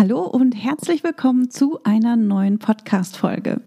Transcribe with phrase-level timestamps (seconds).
[0.00, 3.60] Hallo und herzlich willkommen zu einer neuen Podcast-Folge.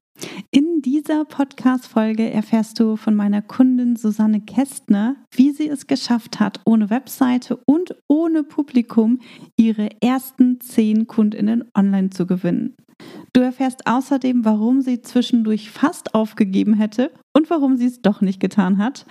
[0.49, 6.59] In dieser Podcast-Folge erfährst du von meiner Kundin Susanne Kästner, wie sie es geschafft hat,
[6.65, 9.19] ohne Webseite und ohne Publikum
[9.57, 12.75] ihre ersten zehn KundInnen online zu gewinnen.
[13.33, 18.39] Du erfährst außerdem, warum sie zwischendurch fast aufgegeben hätte und warum sie es doch nicht
[18.39, 19.05] getan hat,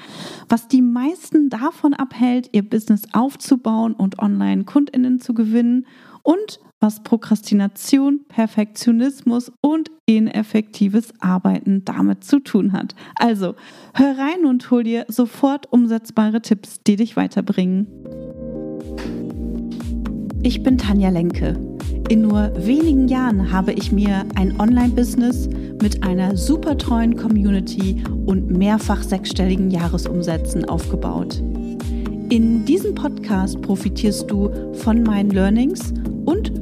[0.48, 5.86] was die meisten davon abhält, ihr Business aufzubauen und online KundInnen zu gewinnen
[6.24, 12.94] und was Prokrastination, Perfektionismus und ineffektives Arbeiten damit zu tun hat.
[13.14, 13.54] Also,
[13.94, 17.86] hör rein und hol dir sofort umsetzbare Tipps, die dich weiterbringen.
[20.42, 21.56] Ich bin Tanja Lenke.
[22.08, 25.48] In nur wenigen Jahren habe ich mir ein Online-Business
[25.80, 31.40] mit einer super treuen Community und mehrfach sechsstelligen Jahresumsätzen aufgebaut.
[32.28, 35.92] In diesem Podcast profitierst du von meinen Learnings
[36.24, 36.61] und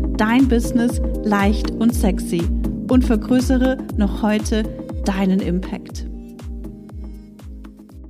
[0.21, 2.43] dein Business leicht und sexy
[2.91, 4.61] und vergrößere noch heute
[5.03, 6.05] deinen Impact.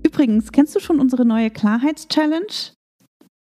[0.05, 2.73] Übrigens, kennst du schon unsere neue Klarheitschallenge?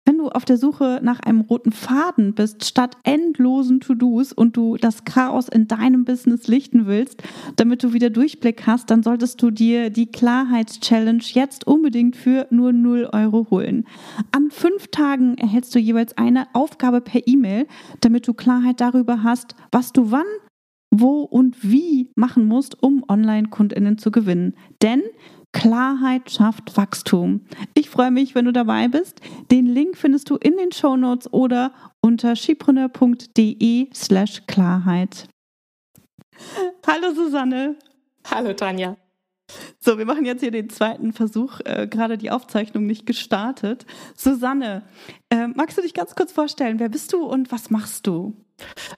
[0.09, 4.78] Wenn du auf der Suche nach einem roten Faden bist, statt endlosen To-Dos und du
[4.78, 7.23] das Chaos in deinem Business lichten willst,
[7.56, 12.73] damit du wieder Durchblick hast, dann solltest du dir die Klarheitschallenge jetzt unbedingt für nur
[12.73, 13.84] 0 Euro holen.
[14.33, 17.67] An fünf Tagen erhältst du jeweils eine Aufgabe per E-Mail,
[18.01, 20.25] damit du Klarheit darüber hast, was du wann,
[20.91, 24.55] wo und wie machen musst, um Online-KundInnen zu gewinnen.
[24.81, 25.03] Denn
[25.52, 27.46] Klarheit schafft Wachstum.
[27.74, 29.20] Ich freue mich, wenn du dabei bist.
[29.50, 35.28] Den Link findest du in den Show Notes oder unter skipreneur.de slash Klarheit.
[36.86, 37.77] Hallo Susanne.
[38.30, 38.96] Hallo Tanja.
[39.80, 43.86] So, wir machen jetzt hier den zweiten Versuch, äh, gerade die Aufzeichnung nicht gestartet.
[44.14, 44.83] Susanne,
[45.30, 46.78] äh, magst du dich ganz kurz vorstellen?
[46.78, 48.34] Wer bist du und was machst du?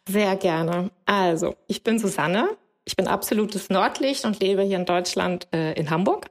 [0.09, 0.91] Sehr gerne.
[1.07, 2.49] Also, ich bin Susanne.
[2.85, 6.27] Ich bin absolutes Nordlicht und lebe hier in Deutschland äh, in Hamburg.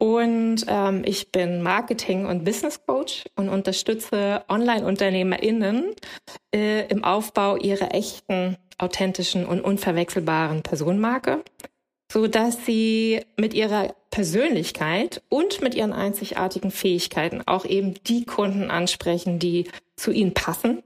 [0.00, 5.94] Und ähm, ich bin Marketing- und Business Coach und unterstütze Online-UnternehmerInnen
[6.54, 11.44] äh, im Aufbau ihrer echten, authentischen und unverwechselbaren Personenmarke,
[12.10, 18.70] so dass sie mit ihrer Persönlichkeit und mit ihren einzigartigen Fähigkeiten auch eben die Kunden
[18.70, 20.82] ansprechen, die zu ihnen passen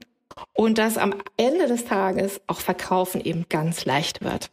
[0.51, 4.51] und dass am Ende des Tages auch Verkaufen eben ganz leicht wird.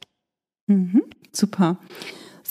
[0.69, 1.03] Mhm,
[1.33, 1.79] super.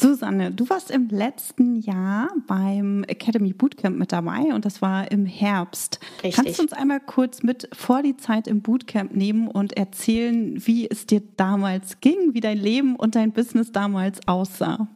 [0.01, 5.27] Susanne, du warst im letzten Jahr beim Academy Bootcamp mit dabei und das war im
[5.27, 5.99] Herbst.
[6.23, 6.35] Richtig.
[6.35, 10.89] Kannst du uns einmal kurz mit vor die Zeit im Bootcamp nehmen und erzählen, wie
[10.89, 14.87] es dir damals ging, wie dein Leben und dein Business damals aussah?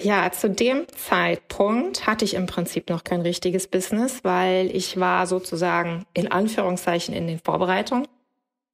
[0.00, 5.26] Ja, zu dem Zeitpunkt hatte ich im Prinzip noch kein richtiges Business, weil ich war
[5.26, 8.06] sozusagen in Anführungszeichen in den Vorbereitungen.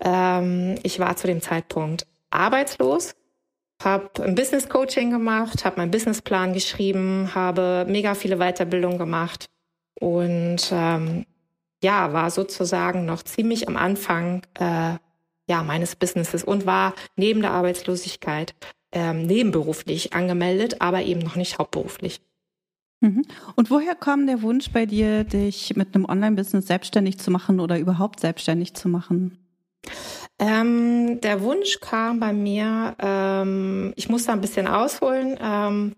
[0.04, 3.14] Ähm, ich war zu dem Zeitpunkt arbeitslos
[3.82, 9.46] habe ein Business Coaching gemacht, habe meinen Businessplan geschrieben, habe mega viele Weiterbildungen gemacht
[10.00, 11.26] und ähm,
[11.82, 14.94] ja, war sozusagen noch ziemlich am Anfang äh,
[15.48, 18.54] ja, meines Businesses und war neben der Arbeitslosigkeit
[18.92, 22.20] ähm, nebenberuflich angemeldet, aber eben noch nicht hauptberuflich.
[23.00, 23.24] Mhm.
[23.54, 27.78] Und woher kam der Wunsch bei dir, dich mit einem Online-Business selbstständig zu machen oder
[27.78, 29.38] überhaupt selbstständig zu machen?
[30.38, 35.38] Ähm, der Wunsch kam bei mir, ähm, ich muss da ein bisschen ausholen.
[35.40, 35.96] Ähm,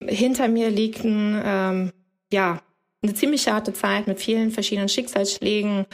[0.00, 1.92] hinter mir liegt ein, ähm,
[2.32, 2.60] ja,
[3.02, 5.86] eine ziemlich harte Zeit mit vielen verschiedenen Schicksalsschlägen.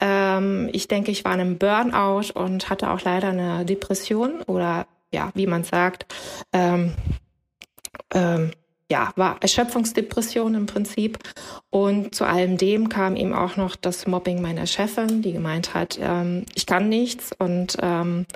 [0.00, 4.86] Ähm, ich denke, ich war in einem Burnout und hatte auch leider eine Depression oder
[5.12, 6.06] ja, wie man sagt,
[6.52, 6.94] ähm,
[8.12, 8.52] ähm,
[8.90, 11.18] ja, war Erschöpfungsdepression im Prinzip.
[11.70, 15.98] Und zu allem dem kam eben auch noch das Mobbing meiner Chefin, die gemeint hat,
[16.00, 18.26] ähm, ich kann nichts und ähm,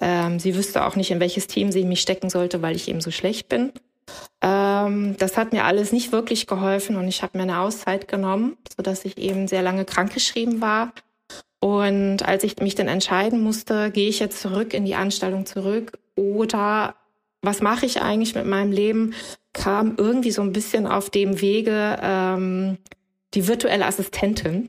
[0.00, 3.00] ähm, sie wüsste auch nicht, in welches Team sie mich stecken sollte, weil ich eben
[3.00, 3.72] so schlecht bin.
[4.42, 8.56] Ähm, das hat mir alles nicht wirklich geholfen und ich habe mir eine Auszeit genommen,
[8.74, 10.92] sodass ich eben sehr lange krankgeschrieben war.
[11.60, 15.92] Und als ich mich dann entscheiden musste, gehe ich jetzt zurück in die Anstellung zurück
[16.16, 16.94] oder
[17.42, 19.14] was mache ich eigentlich mit meinem Leben,
[19.52, 22.78] kam irgendwie so ein bisschen auf dem Wege ähm,
[23.34, 24.68] die virtuelle Assistentin.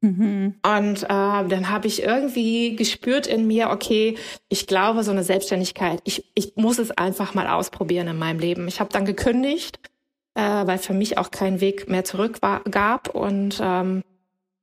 [0.00, 0.54] Mhm.
[0.62, 4.16] Und äh, dann habe ich irgendwie gespürt in mir, okay,
[4.48, 8.68] ich glaube, so eine Selbstständigkeit, ich, ich muss es einfach mal ausprobieren in meinem Leben.
[8.68, 9.78] Ich habe dann gekündigt,
[10.34, 13.14] äh, weil für mich auch kein Weg mehr zurück war, gab.
[13.14, 14.02] Und ähm,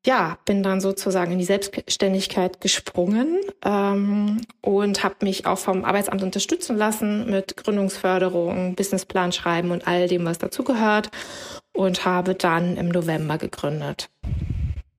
[0.06, 6.24] ja, bin dann sozusagen in die Selbstständigkeit gesprungen ähm, und habe mich auch vom Arbeitsamt
[6.24, 11.09] unterstützen lassen mit Gründungsförderung, Businessplan schreiben und all dem, was dazugehört.
[11.74, 14.09] Und habe dann im November gegründet.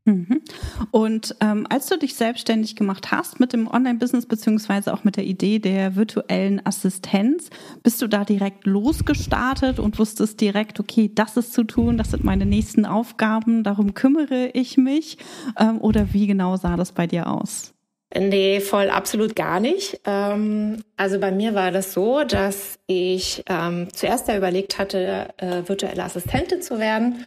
[0.05, 0.43] Mhm.
[0.91, 5.25] Und ähm, als du dich selbstständig gemacht hast mit dem Online-Business beziehungsweise auch mit der
[5.25, 7.51] Idee der virtuellen Assistenz,
[7.85, 12.25] bist du da direkt losgestartet und wusstest direkt, okay, das ist zu tun, das sind
[12.25, 15.19] meine nächsten Aufgaben, darum kümmere ich mich?
[15.59, 17.73] Ähm, oder wie genau sah das bei dir aus?
[18.15, 20.01] Nee, voll absolut gar nicht.
[20.05, 25.63] Ähm, also bei mir war das so, dass ich ähm, zuerst ja überlegt hatte, äh,
[25.67, 27.25] virtuelle Assistentin zu werden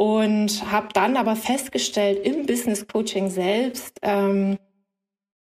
[0.00, 4.56] und habe dann aber festgestellt im Business Coaching selbst, ähm,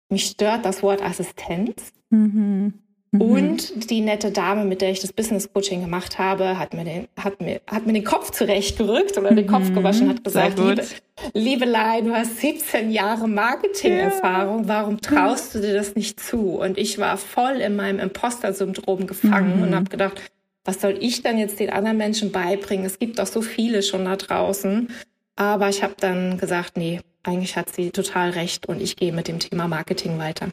[0.08, 1.92] mich stört das Wort Assistenz.
[2.10, 2.74] Mhm.
[3.12, 3.20] Mhm.
[3.20, 7.06] Und die nette Dame, mit der ich das Business Coaching gemacht habe, hat mir den,
[7.16, 9.74] hat mir, hat mir den Kopf zurechtgerückt oder den Kopf mhm.
[9.74, 10.84] gewaschen, hat gesagt, liebe,
[11.32, 16.58] Liebelei, du hast 17 Jahre Marketing-Erfahrung, warum traust du dir das nicht zu?
[16.58, 19.62] Und ich war voll in meinem Imposter-Syndrom gefangen mhm.
[19.62, 20.20] und habe gedacht,
[20.64, 22.86] was soll ich dann jetzt den anderen Menschen beibringen?
[22.86, 24.88] Es gibt doch so viele schon da draußen.
[25.36, 29.28] Aber ich habe dann gesagt, nee, eigentlich hat sie total recht und ich gehe mit
[29.28, 30.48] dem Thema Marketing weiter.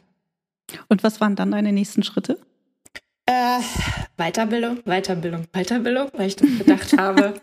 [0.88, 2.38] Und was waren dann deine nächsten Schritte?
[3.26, 3.60] Äh,
[4.16, 7.34] Weiterbildung, Weiterbildung, Weiterbildung, weil ich gedacht habe,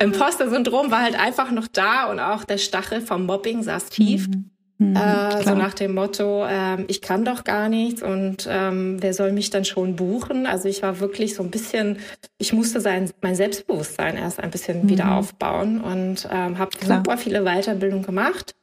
[0.00, 4.28] Imposter-Syndrom war halt einfach noch da und auch der Stachel vom Mobbing saß tief.
[4.28, 4.50] Mhm.
[4.90, 9.14] Mhm, äh, so nach dem Motto, äh, ich kann doch gar nichts und ähm, wer
[9.14, 10.46] soll mich dann schon buchen?
[10.46, 11.98] Also ich war wirklich so ein bisschen,
[12.38, 14.88] ich musste sein, mein Selbstbewusstsein erst ein bisschen mhm.
[14.88, 18.54] wieder aufbauen und ähm, habe super viele Weiterbildungen gemacht.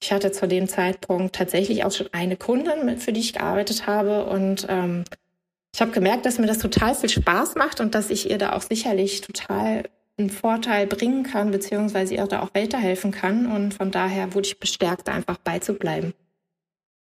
[0.00, 4.24] Ich hatte zu dem Zeitpunkt tatsächlich auch schon eine Kundin, für die ich gearbeitet habe
[4.26, 5.04] und ähm,
[5.74, 8.52] ich habe gemerkt, dass mir das total viel Spaß macht und dass ich ihr da
[8.54, 9.84] auch sicherlich total
[10.18, 13.46] einen Vorteil bringen kann, beziehungsweise ihr da auch weiterhelfen kann.
[13.46, 16.14] Und von daher wurde ich bestärkt, einfach beizubleiben.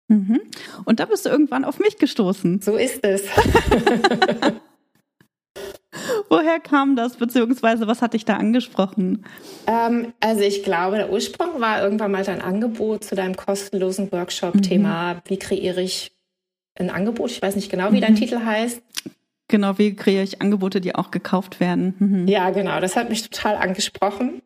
[0.07, 0.41] Mhm.
[0.83, 2.61] Und da bist du irgendwann auf mich gestoßen.
[2.61, 3.23] So ist es.
[6.29, 9.25] Woher kam das, beziehungsweise was hat dich da angesprochen?
[9.65, 15.15] Ähm, also ich glaube, der Ursprung war irgendwann mal dein Angebot zu deinem kostenlosen Workshop-Thema,
[15.15, 15.19] mhm.
[15.27, 16.11] wie kreiere ich
[16.77, 17.31] ein Angebot.
[17.31, 18.01] Ich weiß nicht genau, wie mhm.
[18.01, 18.81] dein Titel heißt.
[19.47, 21.95] Genau, wie kreiere ich Angebote, die auch gekauft werden?
[21.99, 22.27] Mhm.
[22.27, 24.41] Ja, genau, das hat mich total angesprochen.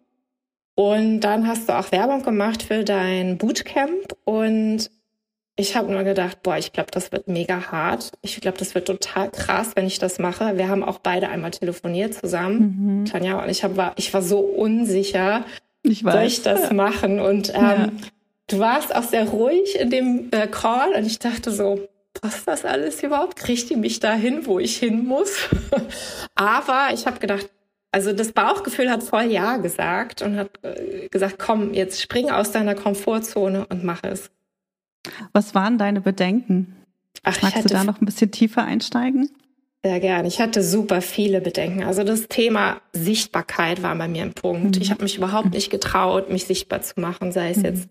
[0.76, 4.90] Und dann hast du auch Werbung gemacht für dein Bootcamp und
[5.58, 8.14] ich habe nur gedacht, boah, ich glaube, das wird mega hart.
[8.22, 10.58] Ich glaube, das wird total krass, wenn ich das mache.
[10.58, 13.06] Wir haben auch beide einmal telefoniert zusammen, mhm.
[13.06, 15.44] Tanja und ich hab, war, ich war so unsicher,
[15.84, 16.14] ich weiß.
[16.14, 16.74] soll ich das ja.
[16.74, 17.20] machen?
[17.20, 17.90] Und ähm, ja.
[18.48, 22.66] du warst auch sehr ruhig in dem äh, Call und ich dachte so, passt das
[22.66, 23.36] alles überhaupt?
[23.36, 25.50] Kriegt die mich dahin, wo ich hin muss?
[26.36, 27.50] Aber ich habe gedacht,
[27.92, 32.52] also das Bauchgefühl hat voll Ja gesagt und hat äh, gesagt, komm, jetzt spring aus
[32.52, 34.30] deiner Komfortzone und mach es.
[35.34, 36.76] Was waren deine Bedenken?
[37.24, 39.30] Ach, Magst du da noch ein bisschen tiefer einsteigen?
[39.84, 40.26] Sehr gern.
[40.26, 41.84] Ich hatte super viele Bedenken.
[41.84, 44.76] Also das Thema Sichtbarkeit war bei mir ein Punkt.
[44.76, 44.82] Mhm.
[44.82, 47.66] Ich habe mich überhaupt nicht getraut, mich sichtbar zu machen, sei es mhm.
[47.66, 47.90] jetzt.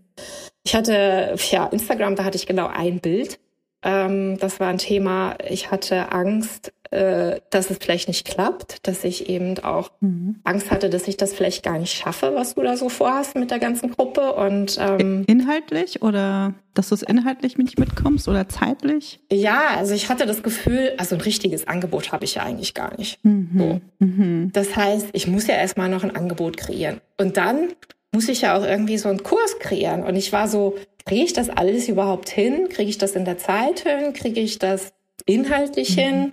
[0.65, 3.41] Ich hatte, ja, Instagram, da hatte ich genau ein Bild
[3.83, 5.37] ähm, das war ein Thema.
[5.49, 10.37] Ich hatte Angst, äh, dass es vielleicht nicht klappt, dass ich eben auch mhm.
[10.45, 13.51] Angst hatte, dass ich das vielleicht gar nicht schaffe, was du da so vorhast mit
[13.51, 14.33] der ganzen Gruppe.
[14.33, 19.21] Und ähm, inhaltlich oder dass du es inhaltlich nicht mitkommst oder zeitlich?
[19.31, 22.97] Ja, also ich hatte das Gefühl, also ein richtiges Angebot habe ich ja eigentlich gar
[22.97, 23.23] nicht.
[23.23, 23.51] Mhm.
[23.59, 23.81] So.
[23.99, 24.51] Mhm.
[24.55, 27.01] Das heißt, ich muss ja erstmal noch ein Angebot kreieren.
[27.19, 27.69] Und dann
[28.13, 30.05] muss ich ja auch irgendwie so einen Kurs kreieren.
[30.05, 30.77] Und ich war so,
[31.09, 32.69] kriege ich das alles überhaupt hin?
[32.69, 34.13] Kriege ich das in der Zeit hin?
[34.13, 34.93] Kriege ich das
[35.25, 36.01] inhaltlich mhm.
[36.01, 36.33] hin?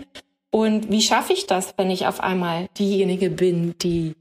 [0.51, 4.15] Und wie schaffe ich das, wenn ich auf einmal diejenige bin, die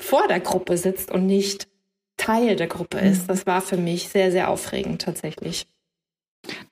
[0.00, 1.68] vor der Gruppe sitzt und nicht
[2.16, 3.22] Teil der Gruppe ist?
[3.22, 3.26] Mhm.
[3.28, 5.66] Das war für mich sehr, sehr aufregend tatsächlich.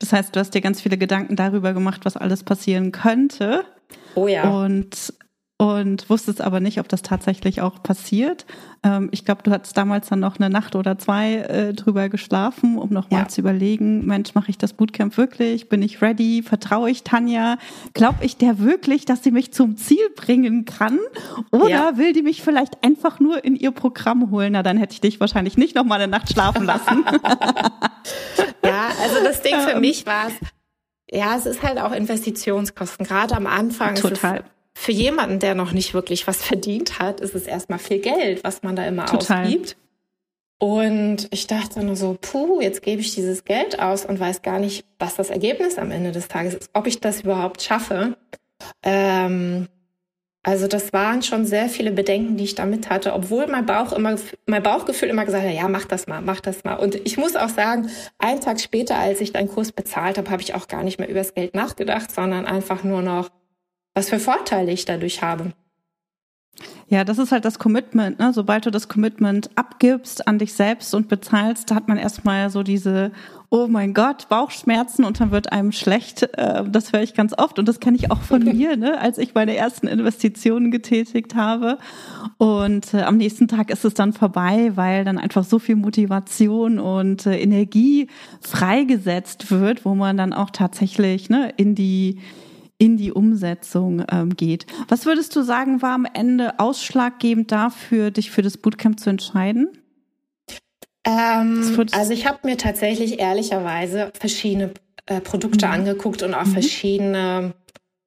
[0.01, 3.65] Das heißt, du hast dir ganz viele Gedanken darüber gemacht, was alles passieren könnte.
[4.17, 4.51] Oh ja.
[4.51, 5.15] Und
[5.63, 8.47] und wusstest aber nicht, ob das tatsächlich auch passiert.
[8.83, 12.79] Ähm, ich glaube, du hattest damals dann noch eine Nacht oder zwei äh, drüber geschlafen,
[12.79, 13.29] um nochmal ja.
[13.29, 15.69] zu überlegen, Mensch, mache ich das Bootcamp wirklich?
[15.69, 16.43] Bin ich ready?
[16.43, 17.59] Vertraue ich Tanja?
[17.95, 20.99] Glaube ich der wirklich, dass sie mich zum Ziel bringen kann?
[21.53, 21.97] Oder ja.
[21.97, 24.55] will die mich vielleicht einfach nur in ihr Programm holen?
[24.55, 27.05] Na, dann hätte ich dich wahrscheinlich nicht nochmal eine Nacht schlafen lassen.
[28.65, 29.81] ja, also das Ding für ähm.
[29.81, 30.35] mich war es,
[31.09, 33.07] ja, es ist halt auch Investitionskosten.
[33.07, 34.43] Gerade am Anfang Total
[34.75, 38.63] für jemanden, der noch nicht wirklich was verdient hat, ist es erstmal viel Geld, was
[38.63, 39.45] man da immer Total.
[39.45, 39.77] ausgibt.
[40.59, 44.61] Und ich dachte nur so, puh, jetzt gebe ich dieses Geld aus und weiß gar
[44.61, 48.17] nicht, was das Ergebnis am Ende des Tages ist, ob ich das überhaupt schaffe.
[48.85, 49.67] Ähm,
[50.45, 54.17] also das waren schon sehr viele Bedenken, die ich damit hatte, obwohl mein Bauch immer,
[54.47, 56.75] mein Bauchgefühl immer gesagt hat, ja, mach das mal, mach das mal.
[56.75, 60.43] Und ich muss auch sagen, einen Tag später, als ich deinen Kurs bezahlt habe, habe
[60.43, 63.31] ich auch gar nicht mehr über das Geld nachgedacht, sondern einfach nur noch,
[63.95, 65.53] was für Vorteile ich dadurch habe.
[66.89, 68.19] Ja, das ist halt das Commitment.
[68.19, 68.33] Ne?
[68.35, 72.63] Sobald du das Commitment abgibst an dich selbst und bezahlst, da hat man erstmal so
[72.63, 73.13] diese,
[73.49, 76.25] oh mein Gott, Bauchschmerzen und dann wird einem schlecht.
[76.35, 79.01] Äh, das höre ich ganz oft und das kenne ich auch von mir, ne?
[79.01, 81.79] als ich meine ersten Investitionen getätigt habe.
[82.37, 86.79] Und äh, am nächsten Tag ist es dann vorbei, weil dann einfach so viel Motivation
[86.79, 88.09] und äh, Energie
[88.43, 92.19] freigesetzt wird, wo man dann auch tatsächlich ne, in die
[92.83, 94.67] in die Umsetzung ähm, geht.
[94.89, 99.69] Was würdest du sagen, war am Ende ausschlaggebend dafür, dich für das Bootcamp zu entscheiden?
[101.05, 104.75] Ähm, also ich habe mir tatsächlich ehrlicherweise verschiedene
[105.07, 105.73] äh, Produkte mhm.
[105.75, 106.55] angeguckt und auch mhm.
[106.55, 107.55] verschiedene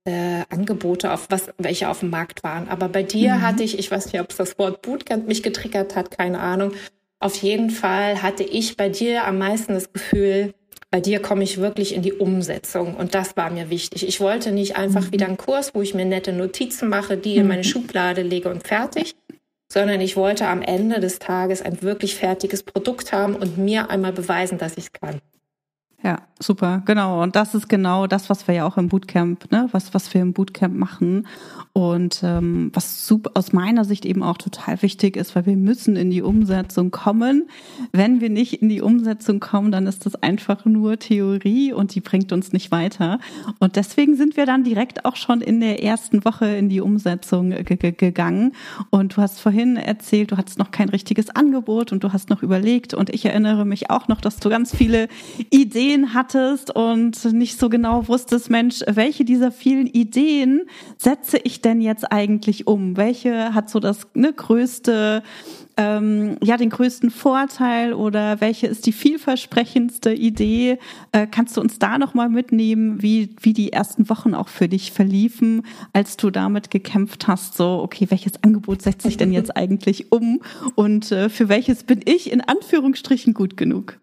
[0.04, 2.68] äh, Angebote, auf was, welche auf dem Markt waren.
[2.68, 3.42] Aber bei dir mhm.
[3.44, 6.74] hatte ich, ich weiß nicht, ob es das Wort Bootcamp mich getriggert hat, keine Ahnung.
[7.22, 10.54] Auf jeden Fall hatte ich bei dir am meisten das Gefühl,
[10.96, 14.08] bei dir komme ich wirklich in die Umsetzung und das war mir wichtig.
[14.08, 15.12] Ich wollte nicht einfach mhm.
[15.12, 17.66] wieder einen Kurs, wo ich mir nette Notizen mache, die in meine mhm.
[17.66, 19.14] Schublade lege und fertig,
[19.70, 24.14] sondern ich wollte am Ende des Tages ein wirklich fertiges Produkt haben und mir einmal
[24.14, 25.20] beweisen, dass ich es kann.
[26.06, 27.24] Ja, super, genau.
[27.24, 30.22] Und das ist genau das, was wir ja auch im Bootcamp, ne, was, was wir
[30.22, 31.26] im Bootcamp machen.
[31.74, 35.96] Und ähm, was super, aus meiner Sicht eben auch total wichtig ist, weil wir müssen
[35.96, 37.50] in die Umsetzung kommen.
[37.92, 42.02] Wenn wir nicht in die Umsetzung kommen, dann ist das einfach nur Theorie und die
[42.02, 43.18] bringt uns nicht weiter.
[43.58, 47.50] Und deswegen sind wir dann direkt auch schon in der ersten Woche in die Umsetzung
[47.50, 48.52] gegangen.
[48.92, 52.44] Und du hast vorhin erzählt, du hattest noch kein richtiges Angebot und du hast noch
[52.44, 52.94] überlegt.
[52.94, 55.08] Und ich erinnere mich auch noch, dass du ganz viele
[55.50, 60.62] Ideen hattest und nicht so genau wusstest, Mensch, welche dieser vielen Ideen
[60.98, 62.98] setze ich denn jetzt eigentlich um?
[62.98, 65.24] Welche hat so das ne, größte,
[65.78, 70.80] ähm, ja, den größten Vorteil oder welche ist die vielversprechendste Idee?
[71.12, 74.92] Äh, kannst du uns da nochmal mitnehmen, wie, wie die ersten Wochen auch für dich
[74.92, 77.56] verliefen, als du damit gekämpft hast?
[77.58, 80.42] So, okay, welches Angebot setze ich denn jetzt eigentlich um
[80.76, 84.00] und äh, für welches bin ich in Anführungsstrichen gut genug?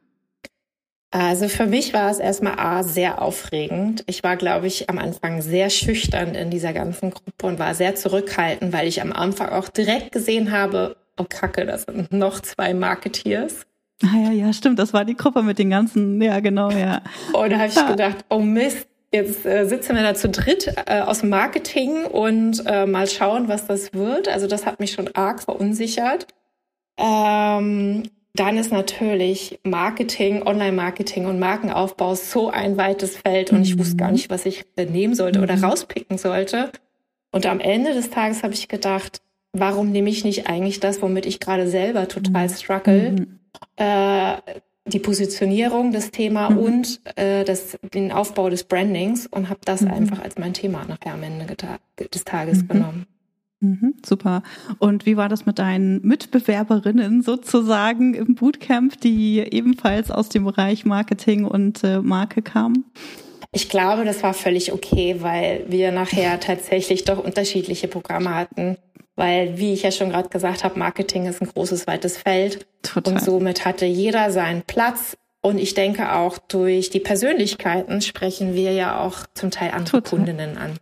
[1.13, 4.03] Also für mich war es erstmal A, sehr aufregend.
[4.07, 7.95] Ich war, glaube ich, am Anfang sehr schüchtern in dieser ganzen Gruppe und war sehr
[7.95, 12.73] zurückhaltend, weil ich am Anfang auch direkt gesehen habe, oh Kacke, das sind noch zwei
[12.73, 13.67] Marketeers.
[14.03, 17.03] Ah ja, ja, stimmt, das war die Gruppe mit den ganzen, ja genau, ja.
[17.35, 21.01] Und da habe ich gedacht, oh Mist, jetzt äh, sitzen wir da zu dritt äh,
[21.01, 24.29] aus dem Marketing und äh, mal schauen, was das wird.
[24.29, 26.27] Also das hat mich schon arg verunsichert.
[26.97, 33.97] Ähm, dann ist natürlich Marketing, Online-Marketing und Markenaufbau so ein weites Feld und ich wusste
[33.97, 34.15] gar mhm.
[34.15, 35.65] nicht, was ich nehmen sollte oder mhm.
[35.65, 36.71] rauspicken sollte.
[37.31, 39.21] Und am Ende des Tages habe ich gedacht,
[39.53, 42.53] warum nehme ich nicht eigentlich das, womit ich gerade selber total mhm.
[42.53, 43.27] struggle?
[43.77, 44.37] Äh,
[44.87, 46.59] die Positionierung, das Thema mhm.
[46.59, 49.91] und äh, das, den Aufbau des Brandings und habe das mhm.
[49.91, 51.55] einfach als mein Thema nachher am Ende
[52.13, 52.69] des Tages mhm.
[52.69, 53.07] genommen.
[53.63, 54.43] Mhm, super.
[54.79, 60.85] Und wie war das mit deinen Mitbewerberinnen sozusagen im Bootcamp, die ebenfalls aus dem Bereich
[60.85, 62.85] Marketing und äh, Marke kamen?
[63.53, 68.79] Ich glaube, das war völlig okay, weil wir nachher tatsächlich doch unterschiedliche Programme hatten.
[69.15, 72.67] Weil, wie ich ja schon gerade gesagt habe, Marketing ist ein großes, weites Feld.
[72.83, 73.15] Total.
[73.15, 75.17] Und somit hatte jeder seinen Platz.
[75.41, 80.19] Und ich denke auch durch die Persönlichkeiten sprechen wir ja auch zum Teil andere Total.
[80.19, 80.79] Kundinnen an.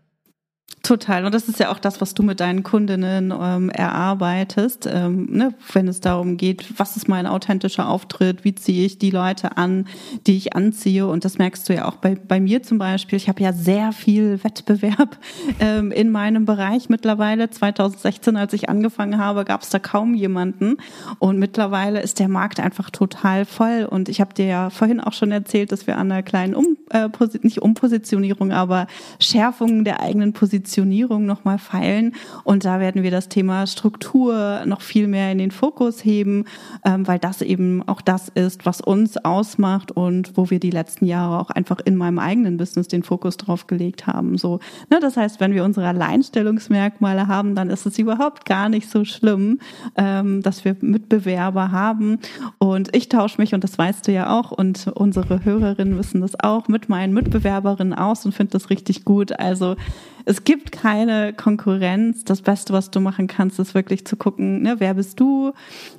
[0.82, 1.26] Total.
[1.26, 5.52] Und das ist ja auch das, was du mit deinen Kundinnen ähm, erarbeitest, ähm, ne?
[5.74, 9.86] wenn es darum geht, was ist mein authentischer Auftritt, wie ziehe ich die Leute an,
[10.26, 11.06] die ich anziehe.
[11.06, 13.18] Und das merkst du ja auch bei, bei mir zum Beispiel.
[13.18, 15.18] Ich habe ja sehr viel Wettbewerb
[15.60, 17.50] ähm, in meinem Bereich mittlerweile.
[17.50, 20.78] 2016, als ich angefangen habe, gab es da kaum jemanden.
[21.18, 23.86] Und mittlerweile ist der Markt einfach total voll.
[23.88, 26.78] Und ich habe dir ja vorhin auch schon erzählt, dass wir an einer kleinen um,
[26.88, 27.08] äh,
[27.42, 28.86] nicht Umpositionierung, aber
[29.18, 32.14] Schärfung der eigenen Position Positionierung nochmal feilen.
[32.44, 36.44] Und da werden wir das Thema Struktur noch viel mehr in den Fokus heben,
[36.84, 41.06] ähm, weil das eben auch das ist, was uns ausmacht und wo wir die letzten
[41.06, 44.36] Jahre auch einfach in meinem eigenen Business den Fokus drauf gelegt haben.
[44.36, 48.90] So, ne, das heißt, wenn wir unsere Alleinstellungsmerkmale haben, dann ist es überhaupt gar nicht
[48.90, 49.60] so schlimm,
[49.96, 52.18] ähm, dass wir Mitbewerber haben.
[52.58, 56.38] Und ich tausche mich, und das weißt du ja auch, und unsere Hörerinnen wissen das
[56.38, 59.38] auch, mit meinen Mitbewerberinnen aus und finde das richtig gut.
[59.38, 59.76] Also
[60.24, 62.24] es gibt keine Konkurrenz.
[62.24, 65.52] Das Beste, was du machen kannst, ist wirklich zu gucken, ne, wer bist du,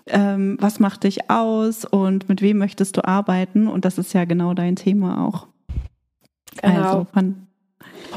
[0.08, 3.68] ähm, was macht dich aus und mit wem möchtest du arbeiten.
[3.68, 5.48] Und das ist ja genau dein Thema auch.
[6.62, 6.82] Genau.
[6.82, 7.48] Also von,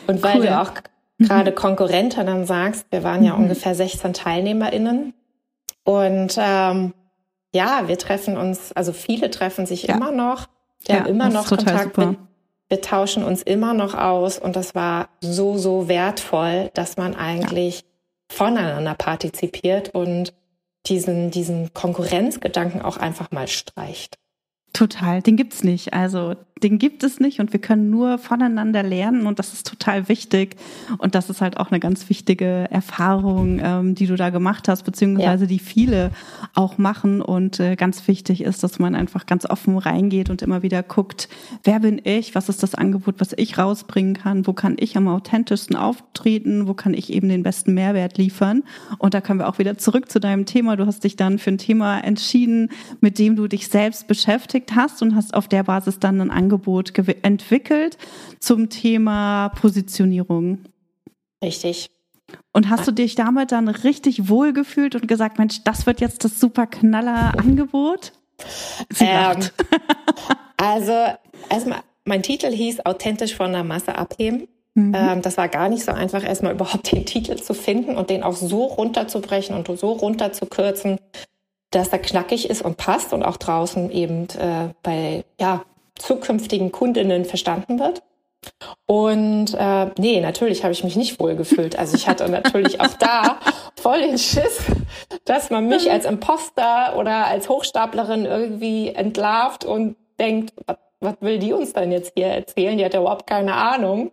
[0.07, 0.47] und weil cool.
[0.47, 0.73] du auch
[1.19, 3.45] gerade Konkurrenten dann sagst, wir waren ja mhm.
[3.45, 5.15] ungefähr 16 TeilnehmerInnen.
[5.85, 6.95] Und ähm,
[7.55, 9.95] ja, wir treffen uns, also viele treffen sich ja.
[9.97, 10.47] immer noch.
[10.85, 11.97] Wir ja, haben immer noch Kontakt.
[11.97, 12.17] Wir,
[12.69, 17.81] wir, tauschen uns immer noch aus und das war so, so wertvoll, dass man eigentlich
[17.81, 18.37] ja.
[18.37, 20.35] voneinander partizipiert und
[20.87, 24.19] diesen, diesen Konkurrenzgedanken auch einfach mal streicht.
[24.75, 25.95] Total, den gibt's nicht.
[25.95, 30.09] Also den gibt es nicht und wir können nur voneinander lernen und das ist total
[30.09, 30.57] wichtig.
[30.99, 34.83] Und das ist halt auch eine ganz wichtige Erfahrung, ähm, die du da gemacht hast,
[34.85, 35.49] beziehungsweise ja.
[35.49, 36.11] die viele
[36.55, 37.21] auch machen.
[37.21, 41.29] Und äh, ganz wichtig ist, dass man einfach ganz offen reingeht und immer wieder guckt,
[41.65, 45.07] wer bin ich, was ist das Angebot, was ich rausbringen kann, wo kann ich am
[45.07, 48.63] authentischsten auftreten, wo kann ich eben den besten Mehrwert liefern.
[48.99, 50.77] Und da können wir auch wieder zurück zu deinem Thema.
[50.77, 54.07] Du hast dich dann für ein Thema entschieden, mit dem du dich selbst
[54.65, 56.93] beschäftigt hast und hast auf der Basis dann ein Angebot
[57.23, 57.99] entwickelt
[58.41, 60.65] zum Thema Positionierung.
[61.43, 61.91] Richtig.
[62.53, 66.41] Und hast du dich damit dann richtig wohlgefühlt und gesagt, Mensch, das wird jetzt das
[66.41, 68.13] super knaller Angebot?
[68.99, 69.41] Ähm,
[70.57, 70.93] also
[71.51, 74.49] erstmal, mein Titel hieß Authentisch von der Masse abheben.
[74.75, 74.93] Mhm.
[74.97, 78.25] Ähm, das war gar nicht so einfach, erstmal überhaupt den Titel zu finden und den
[78.25, 80.99] auch so runterzubrechen und so runterzukürzen,
[81.75, 85.65] dass er knackig ist und passt und auch draußen eben äh, bei ja,
[85.97, 88.03] zukünftigen Kundinnen verstanden wird.
[88.87, 91.79] Und äh, nee, natürlich habe ich mich nicht wohl gefühlt.
[91.79, 93.39] Also ich hatte natürlich auch da
[93.81, 94.61] voll den Schiss,
[95.25, 100.53] dass man mich als Imposter oder als Hochstaplerin irgendwie entlarvt und denkt,
[101.01, 102.77] was, will die uns denn jetzt hier erzählen?
[102.79, 104.13] Die hat ja überhaupt keine Ahnung.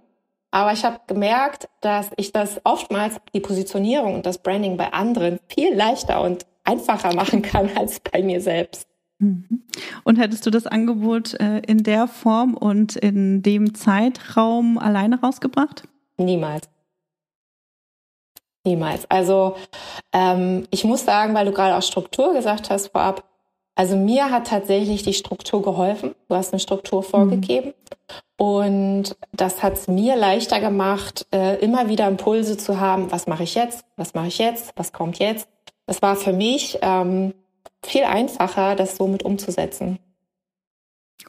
[0.51, 5.39] Aber ich habe gemerkt, dass ich das oftmals, die Positionierung und das Branding bei anderen
[5.47, 8.87] viel leichter und einfacher machen kann als bei mir selbst.
[9.19, 9.63] Mhm.
[10.03, 15.83] Und hättest du das Angebot äh, in der Form und in dem Zeitraum alleine rausgebracht?
[16.17, 16.67] Niemals.
[18.63, 19.09] Niemals.
[19.09, 19.55] Also
[20.13, 23.23] ähm, ich muss sagen, weil du gerade auch Struktur gesagt hast vorab,
[23.75, 26.13] also mir hat tatsächlich die Struktur geholfen.
[26.27, 27.69] Du hast eine Struktur vorgegeben.
[27.69, 28.45] Mhm.
[28.45, 33.43] Und das hat es mir leichter gemacht, äh, immer wieder Impulse zu haben, was mache
[33.43, 35.47] ich jetzt, was mache ich jetzt, was kommt jetzt.
[35.85, 37.33] Das war für mich ähm,
[37.83, 39.99] viel einfacher, das so mit umzusetzen.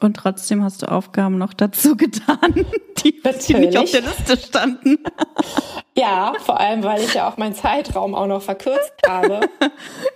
[0.01, 2.65] Und trotzdem hast du Aufgaben noch dazu getan,
[3.03, 4.97] die, die nicht auf der Liste standen.
[5.95, 9.41] Ja, vor allem, weil ich ja auch meinen Zeitraum auch noch verkürzt habe.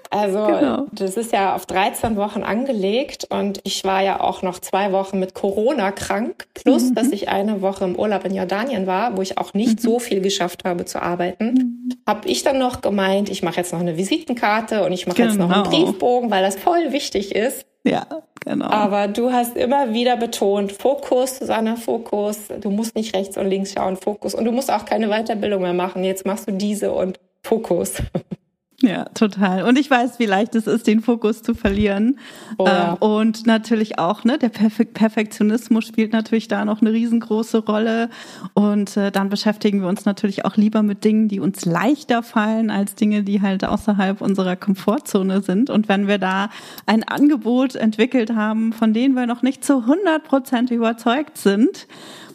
[0.10, 0.88] Also genau.
[0.92, 5.20] das ist ja auf 13 Wochen angelegt und ich war ja auch noch zwei Wochen
[5.20, 6.96] mit Corona krank, plus mhm.
[6.96, 9.82] dass ich eine Woche im Urlaub in Jordanien war, wo ich auch nicht mhm.
[9.82, 11.54] so viel geschafft habe zu arbeiten.
[11.54, 11.90] Mhm.
[12.08, 15.30] Habe ich dann noch gemeint, ich mache jetzt noch eine Visitenkarte und ich mache genau.
[15.30, 15.86] jetzt noch einen genau.
[15.86, 17.66] Briefbogen, weil das voll wichtig ist.
[17.92, 18.06] Ja,
[18.44, 18.66] genau.
[18.66, 22.48] Aber du hast immer wieder betont, Fokus, Susanne, Fokus.
[22.62, 24.36] Du musst nicht rechts und links schauen, Fokus.
[24.36, 26.04] Und du musst auch keine Weiterbildung mehr machen.
[26.04, 27.94] Jetzt machst du diese und Fokus.
[28.84, 29.64] Ja, total.
[29.64, 32.20] Und ich weiß, wie leicht es ist, den Fokus zu verlieren.
[32.60, 32.92] Oh, ja.
[32.92, 38.10] Ähm, und natürlich auch, ne, der Perfektionismus spielt natürlich da noch eine riesengroße Rolle.
[38.54, 42.70] Und äh, dann beschäftigen wir uns natürlich auch lieber mit Dingen, die uns leichter fallen,
[42.70, 45.72] als Dinge, die halt außerhalb unserer Komfortzone sind.
[45.72, 46.52] Und wenn wir da
[46.86, 51.88] ein Angebot entwickelt haben, von denen wir noch nicht zu 100 Prozent überzeugt sind,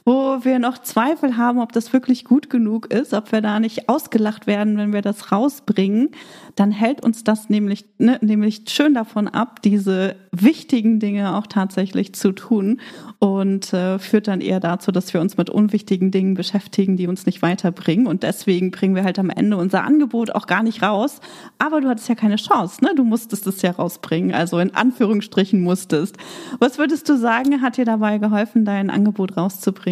[0.05, 3.88] wo wir noch Zweifel haben, ob das wirklich gut genug ist, ob wir da nicht
[3.88, 6.11] ausgelacht werden, wenn wir das rausbringen,
[6.57, 12.15] dann hält uns das nämlich, ne, nämlich schön davon ab, diese wichtigen Dinge auch tatsächlich
[12.15, 12.81] zu tun
[13.19, 17.27] und äh, führt dann eher dazu, dass wir uns mit unwichtigen Dingen beschäftigen, die uns
[17.27, 18.07] nicht weiterbringen.
[18.07, 21.21] Und deswegen bringen wir halt am Ende unser Angebot auch gar nicht raus.
[21.59, 22.95] Aber du hattest ja keine Chance, ne?
[22.97, 26.17] Du musstest es ja rausbringen, also in Anführungsstrichen musstest.
[26.59, 29.92] Was würdest du sagen, hat dir dabei geholfen, dein Angebot rauszubringen?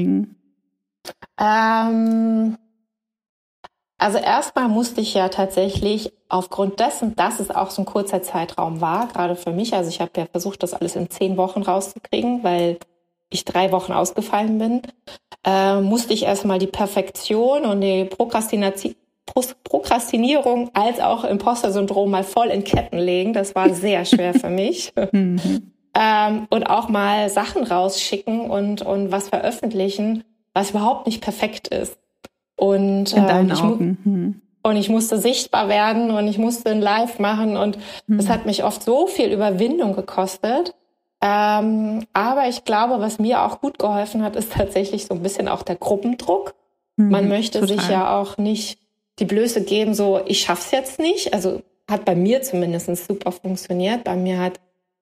[1.39, 2.57] Ähm
[3.99, 8.81] also erstmal musste ich ja tatsächlich aufgrund dessen, dass es auch so ein kurzer Zeitraum
[8.81, 12.43] war, gerade für mich, also ich habe ja versucht, das alles in zehn Wochen rauszukriegen,
[12.43, 12.79] weil
[13.29, 14.83] ich drei Wochen ausgefallen bin,
[15.45, 18.95] äh, musste ich erstmal die Perfektion und die Prokrastination
[19.63, 23.33] Prokrastinierung als auch Imposter-Syndrom mal voll in Ketten legen.
[23.33, 24.93] Das war sehr schwer für mich.
[25.13, 25.73] Mhm.
[25.95, 30.25] Ähm, und auch mal Sachen rausschicken und, und was veröffentlichen,
[30.55, 31.99] was überhaupt nicht perfekt ist.
[32.57, 33.99] Und, in deinen ähm, ich, Augen.
[34.05, 34.43] Hm.
[34.63, 38.19] und ich musste sichtbar werden und ich musste ein Live machen und hm.
[38.19, 40.75] das hat mich oft so viel Überwindung gekostet.
[41.23, 45.49] Ähm, aber ich glaube, was mir auch gut geholfen hat, ist tatsächlich so ein bisschen
[45.49, 46.55] auch der Gruppendruck.
[46.97, 47.79] Man möchte total.
[47.79, 48.79] sich ja auch nicht
[49.19, 51.33] die Blöße geben, so ich schaff's jetzt nicht.
[51.33, 54.05] Also hat bei mir zumindest super funktioniert.
[54.05, 54.61] Bei mir hat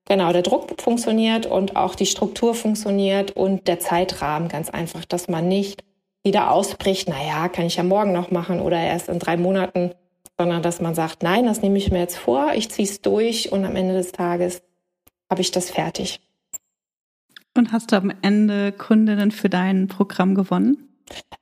[0.09, 5.29] genau der Druck funktioniert und auch die Struktur funktioniert und der Zeitrahmen ganz einfach, dass
[5.29, 5.85] man nicht
[6.25, 9.93] wieder ausbricht, naja, kann ich ja morgen noch machen oder erst in drei Monaten,
[10.37, 13.53] sondern dass man sagt, nein, das nehme ich mir jetzt vor, ich ziehe es durch
[13.53, 14.63] und am Ende des Tages
[15.31, 16.21] habe ich das fertig.
[17.57, 20.89] Und hast du am Ende Kundinnen für dein Programm gewonnen?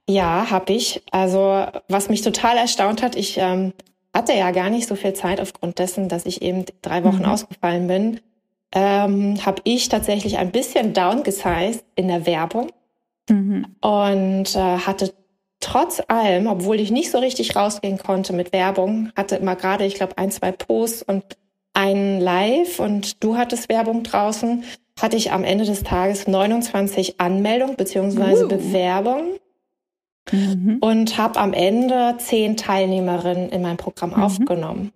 [0.08, 1.02] Ja, habe ich.
[1.10, 3.72] Also was mich total erstaunt hat, ich ähm,
[4.14, 7.26] hatte ja gar nicht so viel Zeit aufgrund dessen, dass ich eben drei Wochen mhm.
[7.26, 8.20] ausgefallen bin,
[8.76, 12.70] ähm, habe ich tatsächlich ein bisschen downgesized in der Werbung
[13.30, 13.66] mhm.
[13.80, 15.14] und äh, hatte
[15.60, 19.94] trotz allem, obwohl ich nicht so richtig rausgehen konnte mit Werbung, hatte immer gerade, ich
[19.94, 21.24] glaube, ein, zwei Posts und
[21.72, 24.64] ein Live und du hattest Werbung draußen,
[25.00, 28.48] hatte ich am Ende des Tages 29 Anmeldungen beziehungsweise uh.
[28.48, 29.38] Bewerbungen
[30.30, 30.76] mhm.
[30.82, 34.22] und habe am Ende zehn Teilnehmerinnen in mein Programm mhm.
[34.22, 34.92] aufgenommen.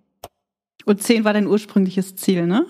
[0.85, 2.67] Und zehn war dein ursprüngliches Ziel, ne?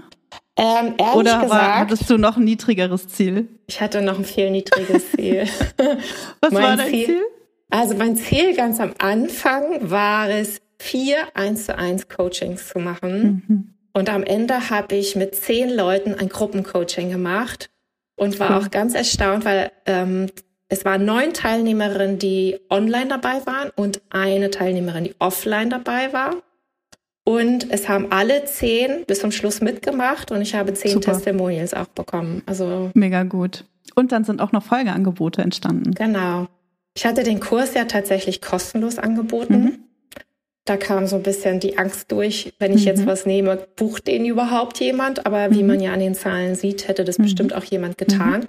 [0.62, 3.48] Ähm, ehrlich Oder gesagt, war, hattest du noch ein niedrigeres Ziel?
[3.66, 5.46] Ich hatte noch ein viel niedrigeges Ziel.
[6.42, 7.22] Was mein war dein Ziel, Ziel?
[7.70, 13.42] Also mein Ziel ganz am Anfang war es, vier 1 zu 1 Coachings zu machen.
[13.48, 13.74] Mhm.
[13.94, 17.70] Und am Ende habe ich mit zehn Leuten ein Gruppencoaching gemacht
[18.16, 18.56] und war cool.
[18.56, 20.26] auch ganz erstaunt, weil ähm,
[20.68, 26.36] es waren neun Teilnehmerinnen, die online dabei waren und eine Teilnehmerin, die offline dabei war.
[27.24, 31.12] Und es haben alle zehn bis zum Schluss mitgemacht und ich habe zehn Super.
[31.12, 32.42] Testimonials auch bekommen.
[32.46, 33.64] Also mega gut.
[33.94, 35.92] Und dann sind auch noch Folgeangebote entstanden.
[35.92, 36.48] Genau.
[36.96, 39.54] Ich hatte den Kurs ja tatsächlich kostenlos angeboten.
[39.54, 39.78] Mhm.
[40.64, 42.86] Da kam so ein bisschen die Angst durch, wenn ich mhm.
[42.86, 45.26] jetzt was nehme, bucht den überhaupt jemand?
[45.26, 45.68] Aber wie mhm.
[45.68, 47.24] man ja an den Zahlen sieht, hätte das mhm.
[47.24, 48.46] bestimmt auch jemand getan.